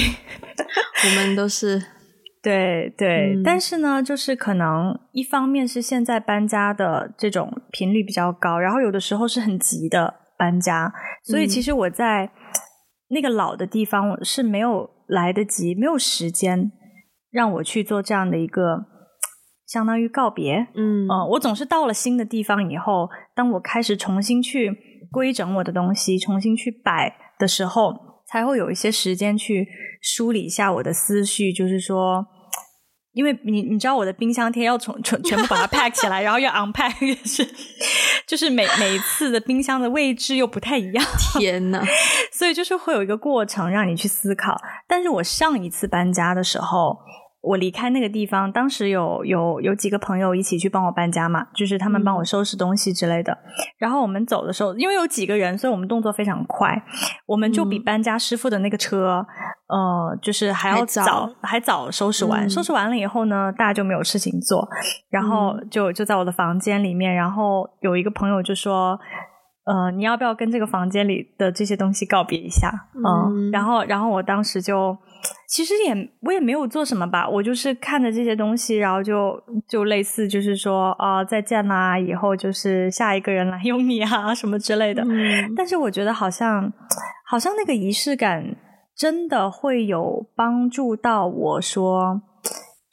[1.06, 1.84] 我们都是。
[2.48, 10.94] 对对，嗯，但是呢，就是可能一方面是现在搬家的这种频率比较高，然后有的时候是很急的搬家，
[11.26, 12.32] 所以其实我在
[13.10, 16.72] 那个老的地方我是没有来得及，没有时间
[17.30, 18.86] 让我去做这样的一个
[19.68, 20.68] 相当于告别。
[20.74, 24.74] 嗯，呃，我总是到了新的地方以后，当我开始重新去
[25.12, 27.94] 规整我的东西，重新去摆的时候，
[28.26, 29.68] 才会有一些时间去
[30.02, 32.26] 梳理一下我的思绪，就是说。
[33.18, 37.44] 因为你你知道我的冰箱贴要从全全部把它 pack 起来，然后要 unpack，也是
[38.28, 41.04] 就是每每一次的冰箱的位置又不太一样。
[41.34, 41.84] 天呐，
[42.32, 44.56] 所以就是会有一个过程让你去思考。
[44.88, 47.00] 但是我上一次搬家的时候。
[47.42, 53.32] 我离开那个地方，当时有有有几个朋友一起去帮我搬家嘛，就是他们帮我收拾东西之类的。
[53.32, 53.40] 嗯、
[53.78, 56.84] 然后我们走的时候，因为有几个人，所以我们动作非常快，
[57.26, 59.26] 我们就比搬家师傅的那个车，
[59.68, 62.46] 嗯、呃，就是还要早，还早，收拾完。
[62.46, 64.68] 嗯、收拾完了以后呢，大家就没有事情做，
[65.10, 69.00] 然后就就在我的房间里面，然后有一个朋友就说。
[69.68, 72.70] 呃，你要不要跟这个房间里的这些东西告别一下？
[73.04, 74.98] 呃、嗯，然后，然后我当时就，
[75.50, 85.04] 其实也我也没有做什么吧，我就是看着这些东西，然后就就类似就是说啊、呃，再见啦，以后就是下一个人来用你啊什么之类的。
[85.04, 86.72] 嗯、但是我觉得好像
[87.26, 88.56] 好像那个仪式感
[88.96, 92.22] 真的会有帮助到我说，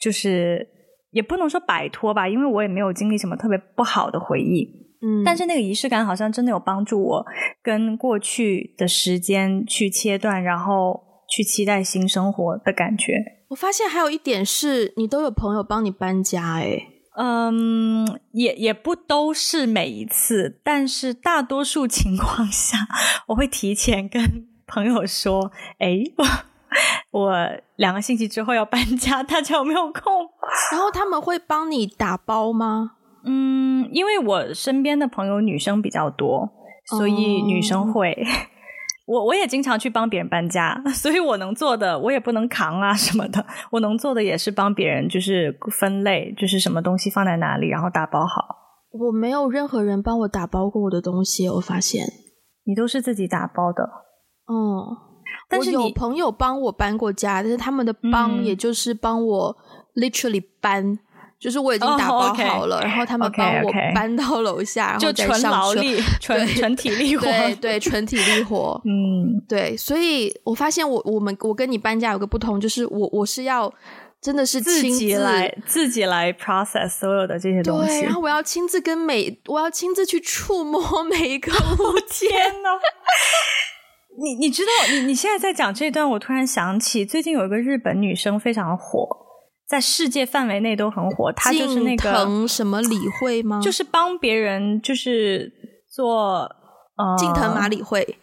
[0.00, 0.66] 就是
[1.12, 4.82] 也不能说摆脱吧，因为我也没有经历什么特别不好的回忆。
[5.04, 7.26] 嗯，但是那个仪式感好像真的有帮助我
[7.62, 13.12] 跟过去的时间去切断，然后去期待新生活的感觉。
[13.48, 16.88] 我发现还有一点是，你都有朋友帮你搬家，诶。
[17.16, 22.78] 嗯，也也不都是每一次，但是大多数情况下，
[23.28, 30.28] 我会提前跟朋友说，诶，我我两个星期之后要搬家，大家有没有空？
[30.72, 32.96] 然后他们会帮你打包吗？
[33.24, 36.48] 嗯，因为我身边的朋友女生比较多，
[36.96, 38.12] 所以女生会。
[38.12, 38.26] Oh.
[39.06, 48.56] 我我也经常去帮别人搬家， 所以我能做的我也不能扛啊什么的，我能做的也是帮别人，就是分类，就是什么东西放在哪里，然后打包好。
[48.92, 52.06] 我没有任何人帮我打包过我的东西，我发现
[52.64, 53.84] 你都是自己打包的。
[54.48, 54.96] 嗯，
[55.50, 59.56] 但是我有朋友帮我搬过家，但是他们的帮也就是帮我
[59.94, 60.98] literally 搬。
[61.44, 62.88] 嗯就是我已经打包好了，oh, okay.
[62.88, 68.80] 然后他们帮我搬到楼下，然后就纯劳力、 纯纯体力活，对对，纯体力活。
[68.88, 73.70] 嗯，对，所以我发现我我们我跟你搬家有个不同，就是我我是要
[74.22, 82.30] 真的是亲自，自己来自己来 process 所有的这些东西，对，然后我要亲自跟每我要亲自去触摸 每一个物件
[82.62, 82.70] 呢。
[84.16, 89.23] 你你知道，你你现在在讲这段，我突然想起最近有一个日本女生非常火。
[89.66, 93.60] 在世界范围内都很火，他就是那个藤什么理会吗？
[93.62, 95.52] 就是帮别人，就是
[95.88, 96.42] 做
[96.96, 98.16] 呃，近藤麻理惠。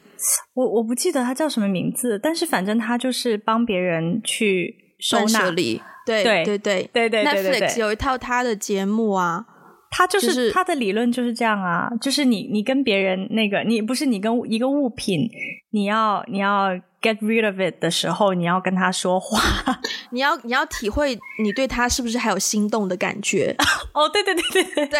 [0.54, 5.50] 我我不记得他叫什么名字，但是反正他就是帮别人去收纳。
[5.52, 9.46] 对对对对对对，Netflix 有一套他的节目啊。
[9.94, 15.30] 他就是、就是、他的理论就是这样啊，就是你你跟别人那个，你不是你跟一个物品，
[15.72, 16.70] 你要你要
[17.02, 19.42] get rid of it 的时候，你要跟他说话，
[20.12, 23.56] 你要你要体会你对他是不是还有心动的感觉。
[23.94, 25.00] 哦，对对对对对对，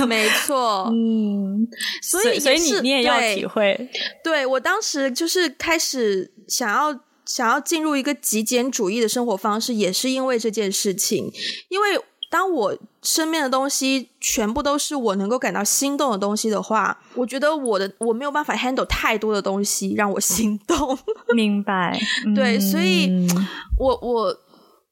[0.06, 1.66] 没错，嗯，
[2.02, 3.74] 所以所以你你也要体会，
[4.22, 7.00] 对，对我当时就是开始想要。
[7.28, 11.28] 想要进入一个极简主义的生活方式，也是因为这件事情。
[11.68, 20.98] 因为当我身边的东西全部都是我能够感到心动的东西的话，我觉得我的我没有办法 handle 太多的东西让我心动。
[21.34, 21.98] 明白？
[22.34, 23.28] 对，所以
[23.78, 24.36] 我我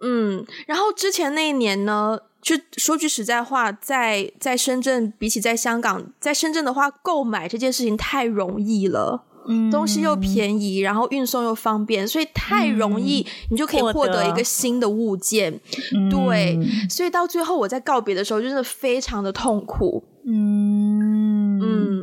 [0.01, 9.25] 嗯，然后之前那一年呢，就说句实在话，在在深圳比起在香港，在深圳的话，购买这件事情太容易了。
[9.47, 15.61] 嗯，东西又便宜，然后运送又方便，所以太容易，你就可以获得一个新的物件。
[15.95, 20.05] 嗯、对，所以到最后我在告别的时候，就真的非常的痛苦。
[20.27, 22.01] 嗯嗯，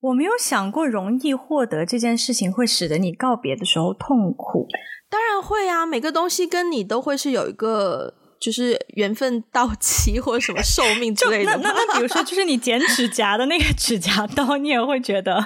[0.00, 4.66] 我没有想过容易获得这件事情会使得你告别的时候痛苦。
[5.10, 8.14] 当然会啊，每个东西跟你都会是有一个。
[8.42, 11.56] 就是缘分到期或者什么寿命之类的。
[11.58, 15.36] 那那那，比如说，就是你剪指甲的那个指甲刀，你也会觉得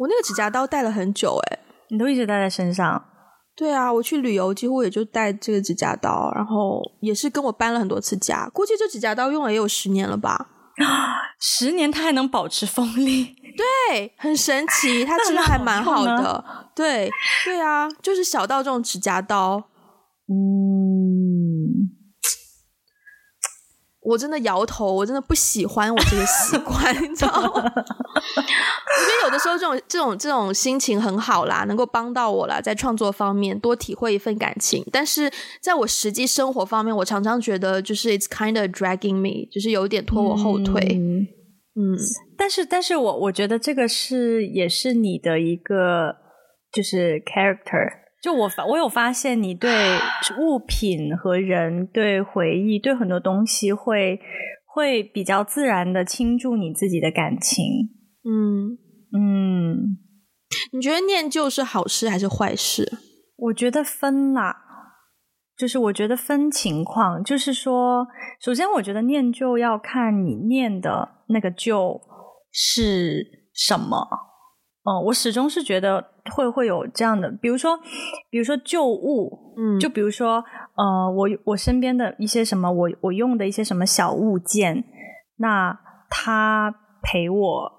[0.00, 1.58] 我那个指甲刀戴了很久哎，
[1.88, 3.04] 你都一直戴在身上。
[3.54, 8.48] 对啊，我去旅游几乎也就带这个指甲刀，然后也是跟我搬了很多次家。
[8.54, 10.48] 估计这指甲刀用了也有十年了吧？
[11.38, 13.34] 十年它还能保持锋利？
[13.90, 16.42] 对，很神奇，它真的还蛮好的。
[16.74, 17.10] 对
[17.44, 19.64] 对啊，就是小到这种指甲刀，
[20.28, 21.99] 嗯。
[24.10, 27.50] 我真的摇头，我真的不喜欢我这个习惯，你知道吗？
[27.54, 34.84] 我觉得有的时候这种这种这种心情很好啦，能够帮到我啦，在创作方面多体会一份感情。
[34.90, 35.30] 但是
[35.62, 40.80] 在我实际生活方面，我常常觉得就是 it's kind of dragging me，就是有点拖我后腿。
[40.92, 41.22] 嗯，
[41.76, 41.96] 嗯，
[42.36, 46.16] 但是但是我我觉得这个是也是你的一个
[46.72, 48.00] 就是 character。
[48.22, 49.98] 就我发，我有发现你对
[50.38, 54.20] 物品和人、对回忆、对很多东西会
[54.66, 57.64] 会比较自然的倾注你自己的感情。
[58.22, 58.76] 嗯
[59.12, 59.96] 嗯，
[60.72, 62.98] 你觉得念旧是好事还是坏事？
[63.36, 64.54] 我觉得分啦，
[65.56, 67.24] 就是我觉得分情况。
[67.24, 68.06] 就是说，
[68.40, 71.98] 首先我觉得念旧要看你念的那个旧
[72.52, 73.96] 是什么。
[74.82, 77.78] 哦，我始终是觉得会会有这样的，比如说，
[78.30, 80.42] 比如说旧物，嗯，就比如说，
[80.76, 84.84] 呃，我我身边的一些什么，我我用的一些什么小物件，
[85.38, 87.72] 那他陪我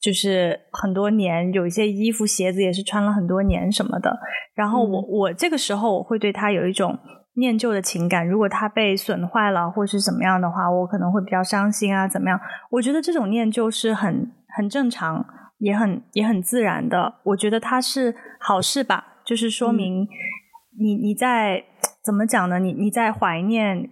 [0.00, 4.18] 就是很多年，有一些衣服鞋子也是穿了很多年什么的，
[4.54, 6.98] 然后我、嗯、我这个时候我会对他有一种
[7.34, 12.40] 念旧的情感，如果他被损坏了或是怎么样的话，我可能会比较伤心啊，怎么样？
[12.70, 15.24] 我觉得这种念旧是很很正常。
[15.58, 20.06] 也很也很自然的，我觉得它是好事吧，就是说明
[20.78, 21.64] 你你在
[22.04, 22.58] 怎么讲呢？
[22.58, 23.90] 你你在怀念，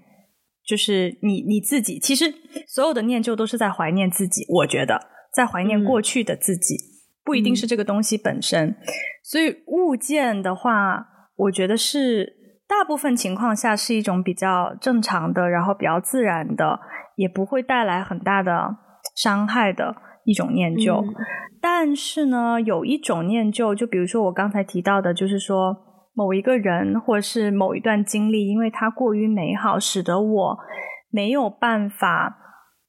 [0.64, 1.98] 就是你你自己。
[1.98, 2.32] 其实
[2.68, 6.76] 所有的念旧都是在怀念自己，我觉得在怀念过去的自己，
[7.24, 8.76] 不一定是这个东西本身。
[9.22, 12.34] 所以物件的话，我觉得是
[12.68, 16.78] 大部分情况下是一种比较正常的，然后比较自然的，
[17.16, 18.76] 也不会带来很大的
[19.16, 21.02] 伤害的一种念旧。
[21.60, 25.74] 但是呢，有一种念旧，就比如说我刚才提到的，就是说
[26.12, 30.58] 某一个人或是某一段经历，因为它过于美好，使得我
[31.10, 32.36] 没有办法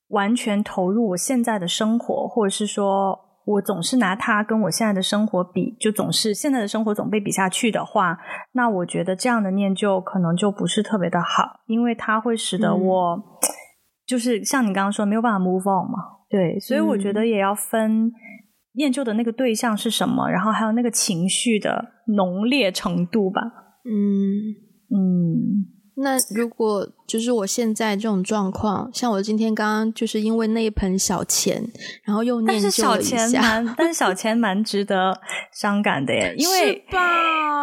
[0.09, 8.17] 完全投入我现在的生活，或者是说我总是拿它跟我现在的生活比，就总是现在的生活总被比下去的话，
[8.51, 13.23] 那我觉得这样的念旧可能就不是特别的好，因为它会使得我、嗯、
[14.05, 16.14] 就是像你刚刚说没有办法 move on 嘛。
[16.29, 18.11] 对，所以我觉得也要分
[18.73, 23.41] 念旧的那个对象是什么，然后还有那个情绪的浓烈程度吧。
[23.85, 24.55] 嗯
[24.89, 25.71] 嗯。
[25.97, 31.63] 那如果就是我现在这种状况，像我今天刚刚就是因为那一盆小钱，
[32.03, 35.17] 然后又念旧了一下， 但是小钱蛮，但是小钱蛮值得
[35.53, 36.83] 伤感的耶，因为？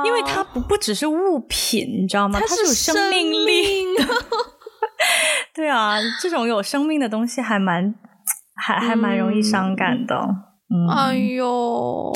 [0.04, 2.40] 因为它不不只是物品，你知道吗？
[2.40, 3.44] 它是有生命力。
[3.44, 3.86] 命
[5.54, 7.94] 对啊，这种有生命的东西还蛮
[8.62, 10.14] 还还蛮容易伤感的。
[10.70, 12.12] 嗯，哎呦。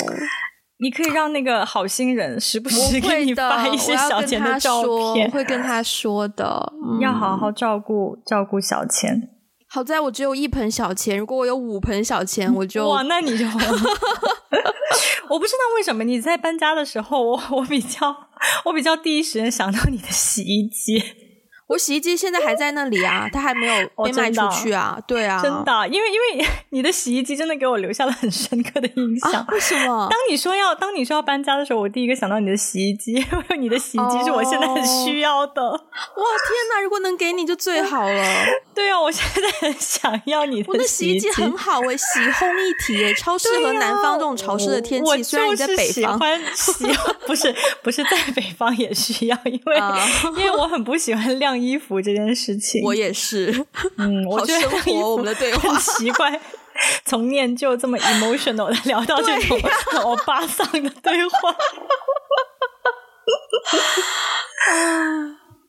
[0.78, 4.82] 你可以让那个好心人时不时给你发一些小钱的照
[5.14, 9.30] 片，我会跟他说的，嗯、要好好照顾照顾小钱。
[9.70, 13.46] 好在我只有一盆小钱，如果我有五盆小钱， 我就哇，那你就
[15.30, 18.14] 我不知道为什么你在搬家的时候，我 我比较
[18.66, 21.02] 我比较第一时间想到你的洗衣机。
[21.68, 24.98] 我洗衣机现在还在那里啊，它还没有被卖出去啊。
[25.06, 29.44] 对啊，真的，因为因为 你的洗衣机真的给我留下了很深刻的印象。
[29.50, 30.06] 为什么？
[30.08, 35.62] 当你说要当你说要搬家的时候，我第一个想到你的洗衣机， 因为你的洗衣机是我现在很需要的。
[35.72, 36.80] 哇，天哪！
[36.82, 38.24] 如果能给你就最好了。
[38.72, 40.70] 对啊，我现在很想要你的洗衣机。
[40.70, 45.22] 我的洗衣机很好诶，洗烘一体诶，超适合南方这种潮湿的天气。
[45.22, 46.18] 虽然你在北方，
[46.54, 47.52] 喜欢不是
[47.82, 49.76] 不是在北方也需要，因为
[50.38, 51.55] 因为我很不喜欢晾。
[51.56, 53.66] 衣服这件事情，我也是。
[53.96, 56.40] 嗯， 我觉得我们的对话很奇怪，
[57.04, 59.60] 从念旧这么 emotional 的 聊到这种
[60.02, 61.56] 欧巴桑的对话。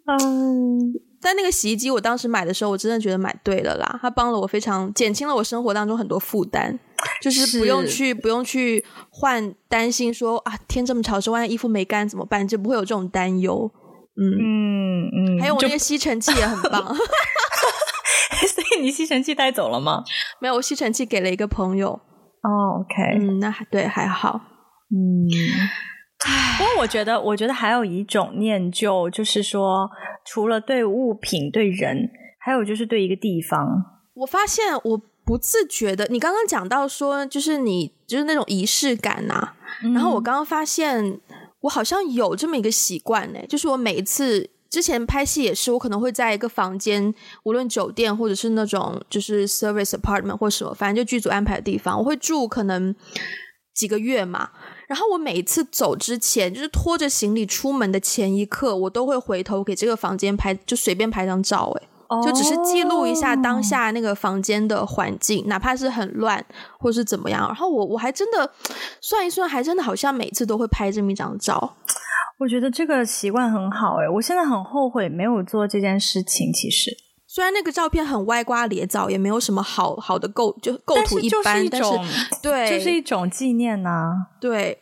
[0.05, 3.99] 嗯，但那个洗衣机，我当时买的时候，我真的觉得买对了啦。
[4.01, 6.79] 它帮了我非常减轻了我生活当中很多负担，
[7.21, 12.47] 就是不用去不用去换，担心说啊，天这么潮湿，万一衣服没干怎么办？
[12.47, 13.69] 就不会有这种担忧。
[14.19, 16.83] 嗯嗯嗯，还有我那个吸尘器也很棒，
[18.47, 20.03] 所以你吸尘器带走了吗？
[20.39, 21.89] 没有，我吸尘器给了一个朋友。
[22.41, 24.39] 哦，oh，OK，嗯，那还对还好。
[24.89, 25.27] 嗯，
[26.57, 29.89] 不过我觉得，我觉得还有一种念旧，就是说，
[30.25, 32.09] 除了对物品、对人，
[32.39, 33.67] 还有就是对一个地方。
[34.15, 39.53] 我发现我不自觉的，你刚刚讲到说，就是你就是那种仪式感呐，
[39.83, 41.19] 嗯，然后我刚刚发现。
[41.61, 52.93] 我好像有这么一个习惯呢，就是我每一次之前拍戏也是，我可能会在一个房间，无论酒店或者是那种就是 service apartment 或什么，反正就剧组安排的地方，我会住可能
[53.73, 54.51] 几个月嘛。
[54.87, 61.89] 然后我每一次走之前，就是拖着行李出门的前一刻，我都会回头给这个房间拍，就随便拍张照，诶
[62.23, 65.47] 就只是记录一下当下那个房间的环境，oh.
[65.47, 66.43] 哪怕是很乱
[66.79, 67.45] 或是怎么样。
[67.47, 68.49] 然后我我还真的
[69.01, 71.75] 算一算，还真的好像每次都会拍这么一张照。
[72.39, 76.53] 我觉得这个习惯很好诶，我现在很后悔没有做这件事情。
[76.53, 76.91] 其实
[77.27, 84.13] 虽然那个照片很歪瓜裂枣，也没有什么好好的构，就构图一般，但是，但是对，就是一种纪念呐、啊。
[84.39, 84.77] 对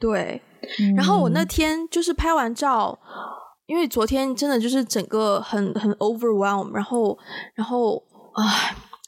[0.00, 0.42] 对，
[0.80, 2.98] 嗯、然后我那天就是拍完照。
[3.66, 7.18] 因为昨天真的就是整个很很 overwhelm，然后
[7.54, 8.02] 然后
[8.32, 8.44] 啊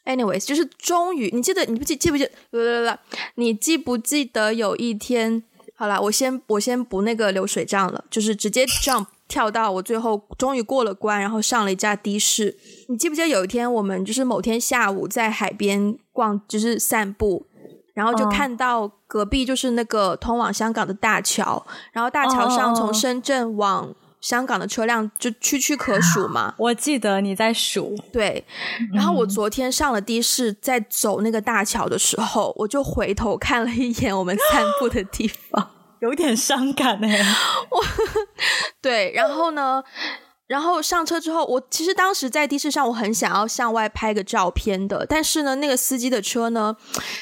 [0.06, 2.24] ，anyways，就是终于，你记得你不记记不记？
[2.50, 2.98] 来来来，
[3.34, 5.42] 你记不记得有一天？
[5.74, 12.56] 好啦，我先我先不那个流水账了，就是直接 jump 跳到我最后终于过了关，然后上了一架的士。
[12.88, 17.44] 你记不记得有一天我们就是某天下午在海边逛，就是散步，
[17.92, 23.94] 然后就看到隔壁就是那个通往香港的大桥，然后大桥上从深圳往。
[24.26, 27.96] 香港的车辆就区区可数嘛， 我记得你在数。
[28.12, 28.44] 对，
[28.92, 35.70] 然后我昨天上了的士，在走那个大桥的时候，我就回头看了一眼我们 散步的地方，
[36.00, 37.24] 有点伤感哎。
[37.70, 37.84] 我，
[38.82, 39.84] 对，然后呢？
[40.46, 46.76] 然后上车之后，我其实当时在的士上，我很想要向外拍个照片的，但是呢，那个司机的车呢，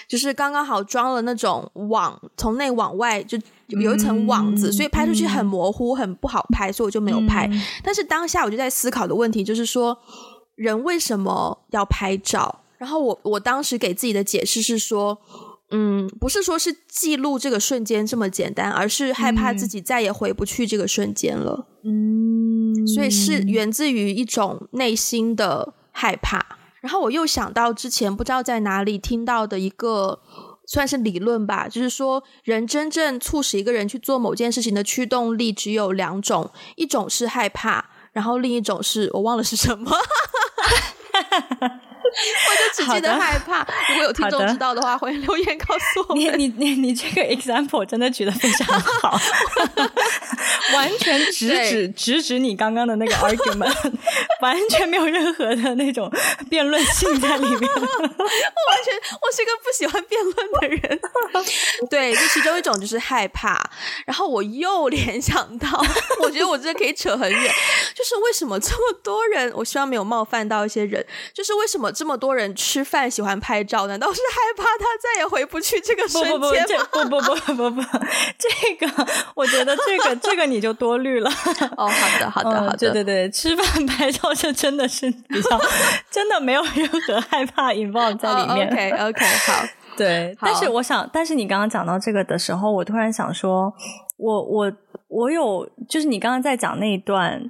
[0.07, 7.49] 就是刚刚好装了那种网，从内往外就有一层网子，嗯、所以拍出去很模糊，嗯、很不好拍，所以我就没有拍。
[7.51, 9.99] 嗯、但是当下我就在思考的问题就是说，
[10.55, 12.61] 人为什么要拍照？
[12.77, 15.19] 然后我我当时给自己的解释是说。
[15.77, 21.67] 嗯，不是说是记录这个瞬间这么简单，而是害怕自己再也回不去这个瞬间了。
[21.83, 26.47] 嗯，所以是源自于一种内心的害怕。
[26.81, 30.21] 然后我又想到之前不知道在哪里听到的一个
[30.65, 39.91] 算是理论吧，就是说人真正促使一个人去做某件事情的驱动力只有两种，一种是害怕，然后另一种是我忘了是什么。
[42.49, 43.67] 我就只记得害怕。
[43.89, 46.15] 如果有听众知道的话，欢迎留言告诉我。
[46.15, 49.19] 你你你你这个 example 真的举得非常好，
[50.75, 53.93] 完全直指直指你刚刚的那个 argument，
[54.43, 56.11] 完全没有任何的那种
[56.49, 57.61] 辩论性在里面。
[57.61, 57.91] 我完
[58.85, 61.01] 全，我是一个不喜欢辩论的人。
[61.91, 63.71] 对，就其中一种就是害怕。
[64.07, 65.69] 然后我又联想到，
[66.21, 67.55] 我觉得我真的可以扯很远，
[67.95, 69.53] 就是为什么这么多人？
[69.55, 73.87] 我希望没有冒犯到一些人，就是为什么这么多人吃饭喜欢拍照？
[73.87, 76.49] 难道是害怕他再也回不去这个瞬间吗？
[76.91, 77.83] 不不不不不不不，
[78.37, 81.31] 这个我觉得这个这个你就多虑了。
[81.77, 85.61] 哦，好的 好的好的，对对对，吃饭拍照这真的是比较
[86.11, 88.69] 真的没有任何害怕 involve 在里面。
[88.69, 89.65] Oh, OK OK 好。
[89.97, 93.73] 对，但是我想，但是你刚刚讲到这个的时候，我突然想说，
[94.17, 94.73] 我我
[95.07, 97.49] 我有，就是你刚刚在讲那一段，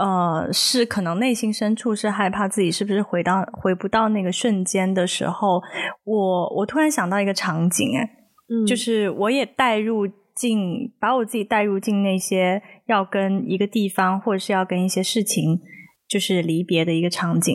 [0.00, 5.60] 呃，是可能内心深处是害怕自己是不是回到回不到那个瞬间的时候，
[6.04, 8.08] 我我突然想到一个场景，诶，
[8.48, 15.60] 嗯，就是我也带入进，把我自己带入进那些要跟一个地方或者是要跟一些事情
[16.08, 17.54] 就是离别的一个场景，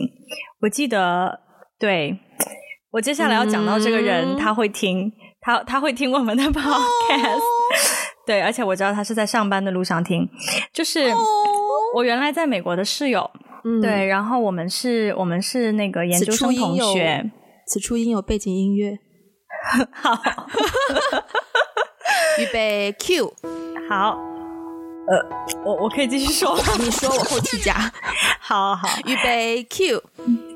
[0.62, 1.40] 我记得，
[1.78, 2.20] 对。
[2.92, 7.42] 我接下来要讲到这个人，嗯、他会听他他会听我们的 podcast，、哦、
[8.26, 10.26] 对，而且我知道他是在上班的路上听。
[10.72, 11.10] 就是
[11.96, 13.30] 我原来在美国的室友，
[13.64, 17.30] 嗯、对，然后我们是我们是那个研究生同学。
[17.66, 18.98] 此处应有背景音乐。
[19.90, 20.12] 好，
[22.38, 23.32] 预备 Q，
[23.88, 24.10] 好，
[25.08, 25.26] 呃，
[25.64, 27.72] 我我可以继续说，你说我后期加。
[28.40, 30.02] 好好，预备 Q。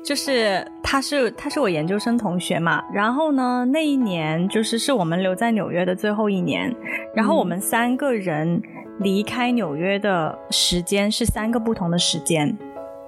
[0.03, 6.73] 就是他是他是我研究生同学嘛，然后呢，那一年就是是我们留在纽约的最后一年，
[7.15, 8.61] 然后我们三个人
[8.99, 12.57] 离开纽约的时间是三个不同的时间，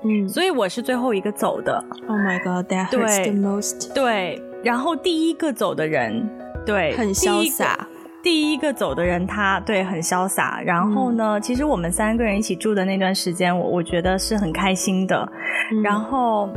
[0.03, 1.83] 嗯，所以我是最后一个走的。
[2.07, 3.93] Oh my god, that hurts the most.
[3.93, 6.29] 对，对，然后第一个走的人，
[6.65, 7.87] 对，很潇洒。
[8.24, 10.61] 第一个走的人他，他对很潇洒。
[10.61, 15.30] 然后呢，嗯、其实我们三个人一起住的那段时间，我我觉得是很开心的。
[15.74, 16.49] 嗯、然后，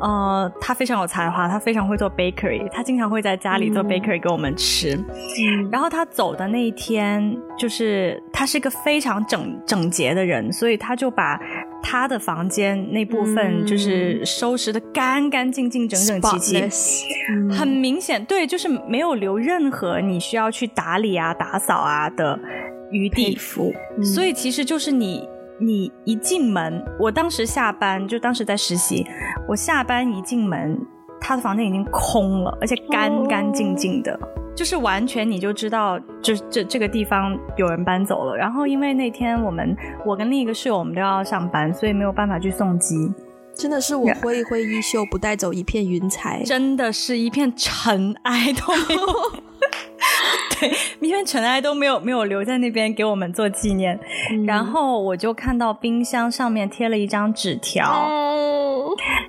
[0.00, 4.96] 呃，他非常有才华，他非常会做 bakery，他经常会在家里做 bakery 给我们吃。
[4.96, 11.40] 嗯、然后他走的那一天，就是他是一个非常整整洁的人，所以他就把
[11.86, 16.38] 他的房间那部分就是收拾的干干净净、整整齐
[16.70, 22.40] 齐，嗯、很明显，对，就是没有留任何你需要去打理啊、打扫啊的
[22.90, 23.38] 余地。
[23.98, 25.28] 嗯、所以其实就是你，
[25.60, 29.06] 你一进门，我当时下班就当时在实习，
[29.46, 30.80] 我下班一进门，
[31.20, 34.14] 他的房间已经空了，而且干干净净的。
[34.14, 38.36] 哦就是完全你就知道，就这这个地方有人搬走了。
[38.36, 39.76] 然后因为那天我们
[40.06, 43.12] 我跟另一个室友我们都要上班，所以没有办法去送机。
[43.56, 49.02] 真的是我挥一挥衣袖，不带走一片云彩，真的是一片尘埃都没有。
[50.58, 53.98] 对，一片尘埃都没有没有留在那边给我们做纪念。
[54.32, 58.08] 嗯、然后我就看到冰箱上面贴了一张纸条。
[58.08, 58.63] 嗯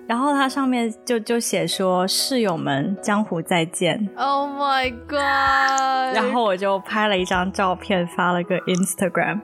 [0.07, 4.09] 然后它上面就就写说，室友们江湖再见。
[4.17, 6.15] Oh my god！
[6.15, 9.41] 然后我就拍了一张照片发了个 Instagram。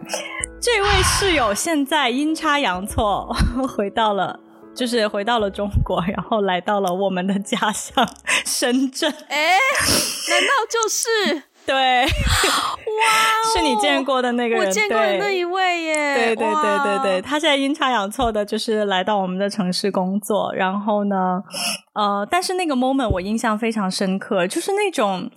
[0.60, 3.36] 这位室友现在阴差阳错
[3.76, 4.40] 回到了，
[4.76, 8.08] 就是回到了中国，然后来到了我们的家乡
[8.46, 9.12] 深圳。
[9.30, 9.58] 哎，
[10.30, 11.44] 难道就是？
[11.66, 12.08] 对，哇
[13.54, 16.16] 是你见过的那个人，我见过的那一位耶。
[16.16, 20.54] 对对对对对，他现在阴差阳错的，就是来到我们的城市工作。
[20.54, 21.42] 然后呢，
[21.94, 25.30] 呃，但是那个 moment 我印象非常深刻，就是那种，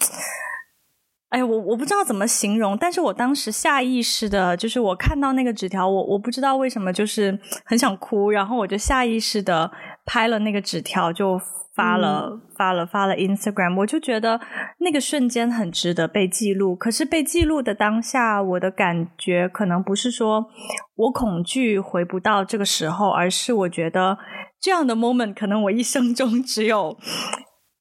[1.28, 9.70] 哎，我我不知道怎么形容，但是我当时下意识的，就是我看到那个纸条，我我不知道为什么，就是很想哭，然后我就下意识的
[10.06, 11.40] 拍了那个纸条，就。
[11.74, 14.40] 发了、嗯、发了发了 Instagram，我就觉得
[14.78, 16.76] 那个瞬间很值得被记录。
[16.76, 20.46] 可是被记录的当下，我的感觉可能不是说
[20.94, 24.16] 我恐惧回不到这个时候，而是我觉得
[24.60, 26.96] 这样的 moment 可能我一生中只有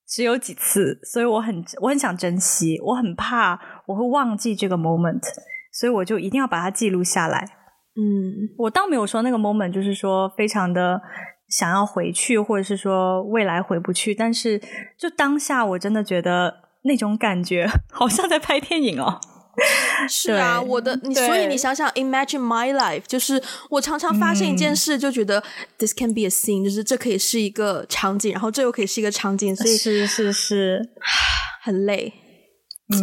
[0.07, 5.21] 只有几次，所以我很我很想珍惜，我很怕我会忘记这个 moment，
[5.71, 7.45] 所以我就一定要把它记录下来。
[7.95, 10.99] 嗯，我倒没有说那个 moment 就是说非常的。
[11.55, 14.59] 想要回去，或者是说未来回不去，但是
[14.97, 16.51] 就当下，我真的觉得
[16.85, 19.19] 那种感觉 好像在拍电影哦。
[20.09, 23.39] 是啊，我的你，所以你想想，Imagine my life，就是
[23.69, 25.43] 我常常发现一件事，就觉得、嗯、
[25.77, 30.81] This can be a scene，就是这可以是一个场景，然后这又可以是一个场景，所以是是是，
[31.61, 32.11] 很累。
[32.91, 32.97] 嗯，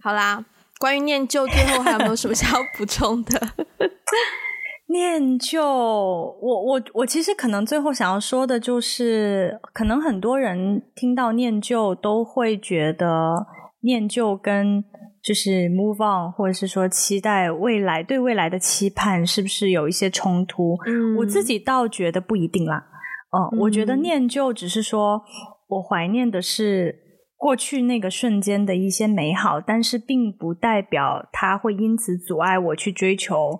[0.00, 0.44] 好啦，
[0.78, 3.40] 关于念旧，最后还有没有什么想要补充的？
[4.92, 13.46] 念旧，我我我其实可能最后想要说的就是，可能很多人听到念旧都会觉得
[13.80, 14.84] 念旧跟
[15.22, 20.76] 就是 move on，或者是说期待未来，对未来的期盼是不是有一些冲突？
[20.86, 22.84] 嗯，我自己倒觉得不一定啦。
[23.30, 25.22] 哦、嗯，我觉得念旧只是说
[25.68, 26.94] 我怀念的是
[27.36, 33.58] 过去那个瞬间的一些美好，但是并不代表它会因此阻碍我去追求。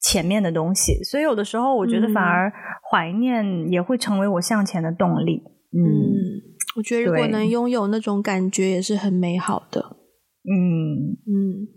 [0.00, 2.52] 前面的东西，所以有的时候我觉得反而
[2.90, 5.42] 怀念也会成为我向前的动力。
[5.72, 6.42] 嗯，嗯，
[6.76, 9.96] 我觉得如果能拥有那种感觉也是很美好的。
[10.42, 11.68] 嗯嗯，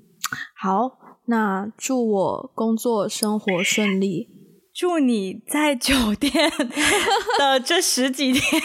[0.55, 0.91] 好，
[1.27, 4.29] 那祝我工作生活顺利，
[4.73, 6.49] 祝你在酒店
[7.37, 8.61] 的这十几天。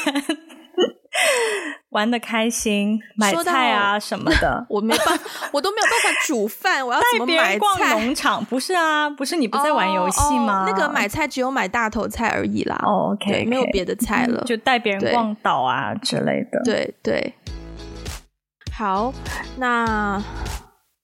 [1.90, 7.94] 玩的开心，买菜啊 什么的， 我没办法，我都没有办法煮饭，我要怎么买菜？
[7.94, 8.44] 农场？
[8.44, 10.66] 不是啊，不是你不在玩游戏吗？
[10.68, 12.78] 那个买菜只有买大头菜而已啦。
[12.84, 16.60] 哦，OK，, 没有别的菜了，就带别人逛岛啊之类的。
[16.62, 17.34] 对对，
[18.76, 19.12] 好，
[19.56, 20.22] 那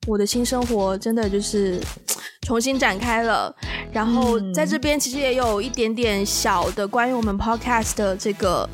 [0.06, 1.80] 我的新生活真的就是
[2.46, 3.54] 重新展开了，
[3.90, 8.68] 然后在这边其实也有一点点小的关于我们 Podcast 的这个。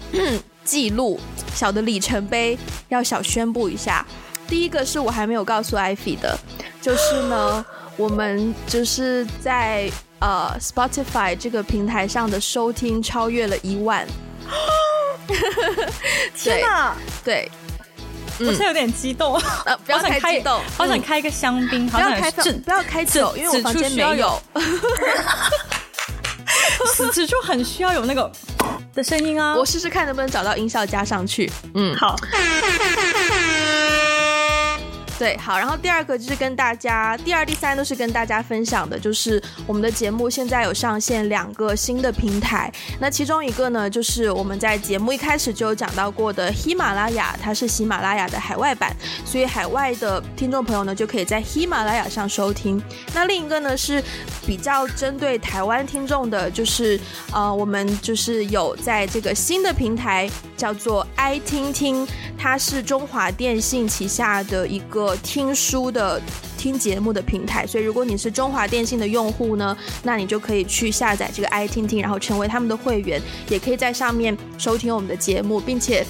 [0.71, 1.19] 记录
[1.53, 2.57] 小的里程碑
[2.91, 4.07] 要小宣布一下，
[4.47, 6.39] 第一个是我还没有告诉艾菲的，
[6.81, 7.65] 就是呢，
[7.99, 9.91] 我们就是在
[10.21, 14.07] 呃 Spotify 这个平台上的收听超越了一万。
[16.39, 16.95] 天哪！
[17.25, 17.51] 对，
[18.39, 19.35] 我现在有点激动，
[19.67, 24.41] 呃，不要太激动，好想开一个香槟，不要开，不要开酒，因为我房间没有。
[26.95, 28.31] 此此处很需要有那个
[28.95, 29.55] 的声音啊！
[29.57, 31.51] 我试试看能不能找到音效加上去。
[31.75, 32.17] 嗯，好。
[35.21, 42.73] 对，好，然后第二个就是跟大家，第二、第三都是跟大家分享的，就是我们的节目现在有上线两个新的平台。
[42.99, 48.97] 那其中一个呢，就是我们在节目一开始就有讲到过的喜马拉雅，它是喜马拉雅的海外版，
[49.27, 52.83] 所以海外的听众朋友呢就可以在喜马拉雅上收听。
[53.13, 54.03] 那另一个呢是
[54.47, 56.99] 比较针对台湾听众的，就是
[57.31, 62.09] 呃，我们就是有在这个新的平台叫做爱听听，
[62.39, 65.10] 它是中华电信旗下的一个。
[65.17, 66.21] 听书的
[66.61, 76.05] 听节目的平台，所以如果你是中华电信的用户呢，那你就可以去下载这个爱听听，然后成为他们的会员，也可以在上面收听我们的节目，并且，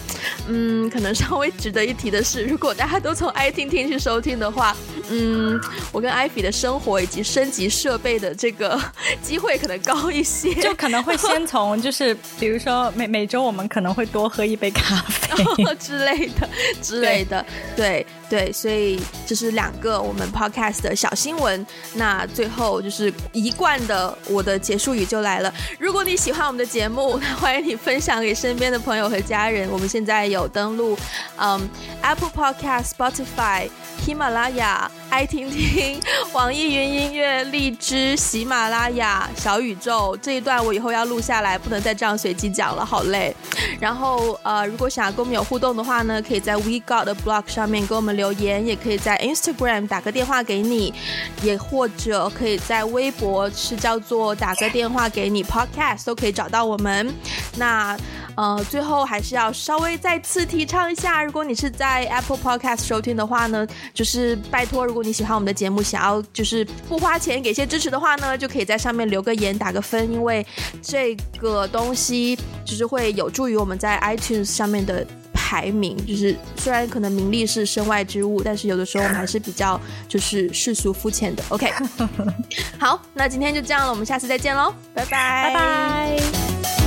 [0.49, 4.77] 嗯，可能稍微值得一提的是，如果大家都从爱听听去收听的话，
[5.09, 5.61] 嗯，
[5.93, 8.77] 我跟艾菲的生活以及升级设备的这个
[9.23, 15.31] 机会可能高一些，就可能会先从就是比如说每每周我们可能会多喝一杯咖啡。
[15.79, 16.49] 之类的
[16.83, 17.47] 之类的，
[17.77, 18.05] 对。
[18.31, 21.67] 对，所以这是两个我们 podcast 的小新闻。
[21.95, 25.53] 那最后就是一贯的我的结束语就来了。
[25.79, 29.71] 如果你喜欢我们的节目，那欢迎你分享给身边的朋友和家人。
[29.71, 30.97] 我们现在有登录，
[31.37, 31.69] 嗯
[32.01, 33.69] ，Apple Podcast、Spotify、
[34.03, 36.01] 喜马拉雅、爱听听、
[36.33, 40.17] 网易云音乐、荔枝、喜马拉雅、小宇宙。
[40.23, 43.35] 这一段我以后要录下来，不能再这样随机讲了，好累。
[43.81, 48.11] 然后呃，如果想要跟我们有互动的话呢，可以在 We Got 的 blog 上面给我们。
[48.21, 50.93] 留言也可以在 Instagram 打个电话给你，
[51.43, 57.15] 也或者可以在微博是叫做打个电话给你 Podcast 都可以找到我们。
[57.57, 57.97] 那
[58.41, 70.47] 呃，最后还是要稍微再次提倡一下，如果你是在 Apple Podcast 收听的话呢，就是拜托，如果你喜欢我们的节目，想要就是不花钱给些支持的话呢，就可以在上面留个言打个分，因为
[70.81, 72.35] 这个东西
[72.65, 75.07] 就是会有助于我们在 iTunes 上面的。
[75.33, 81.43] 排名就是，虽然可能名利是身外之物，但是有的时候我们还是比较就是世俗肤浅的。
[81.49, 81.69] OK，
[82.79, 86.80] 好，那今天就这样了，我们下次再见喽，拜拜，拜拜。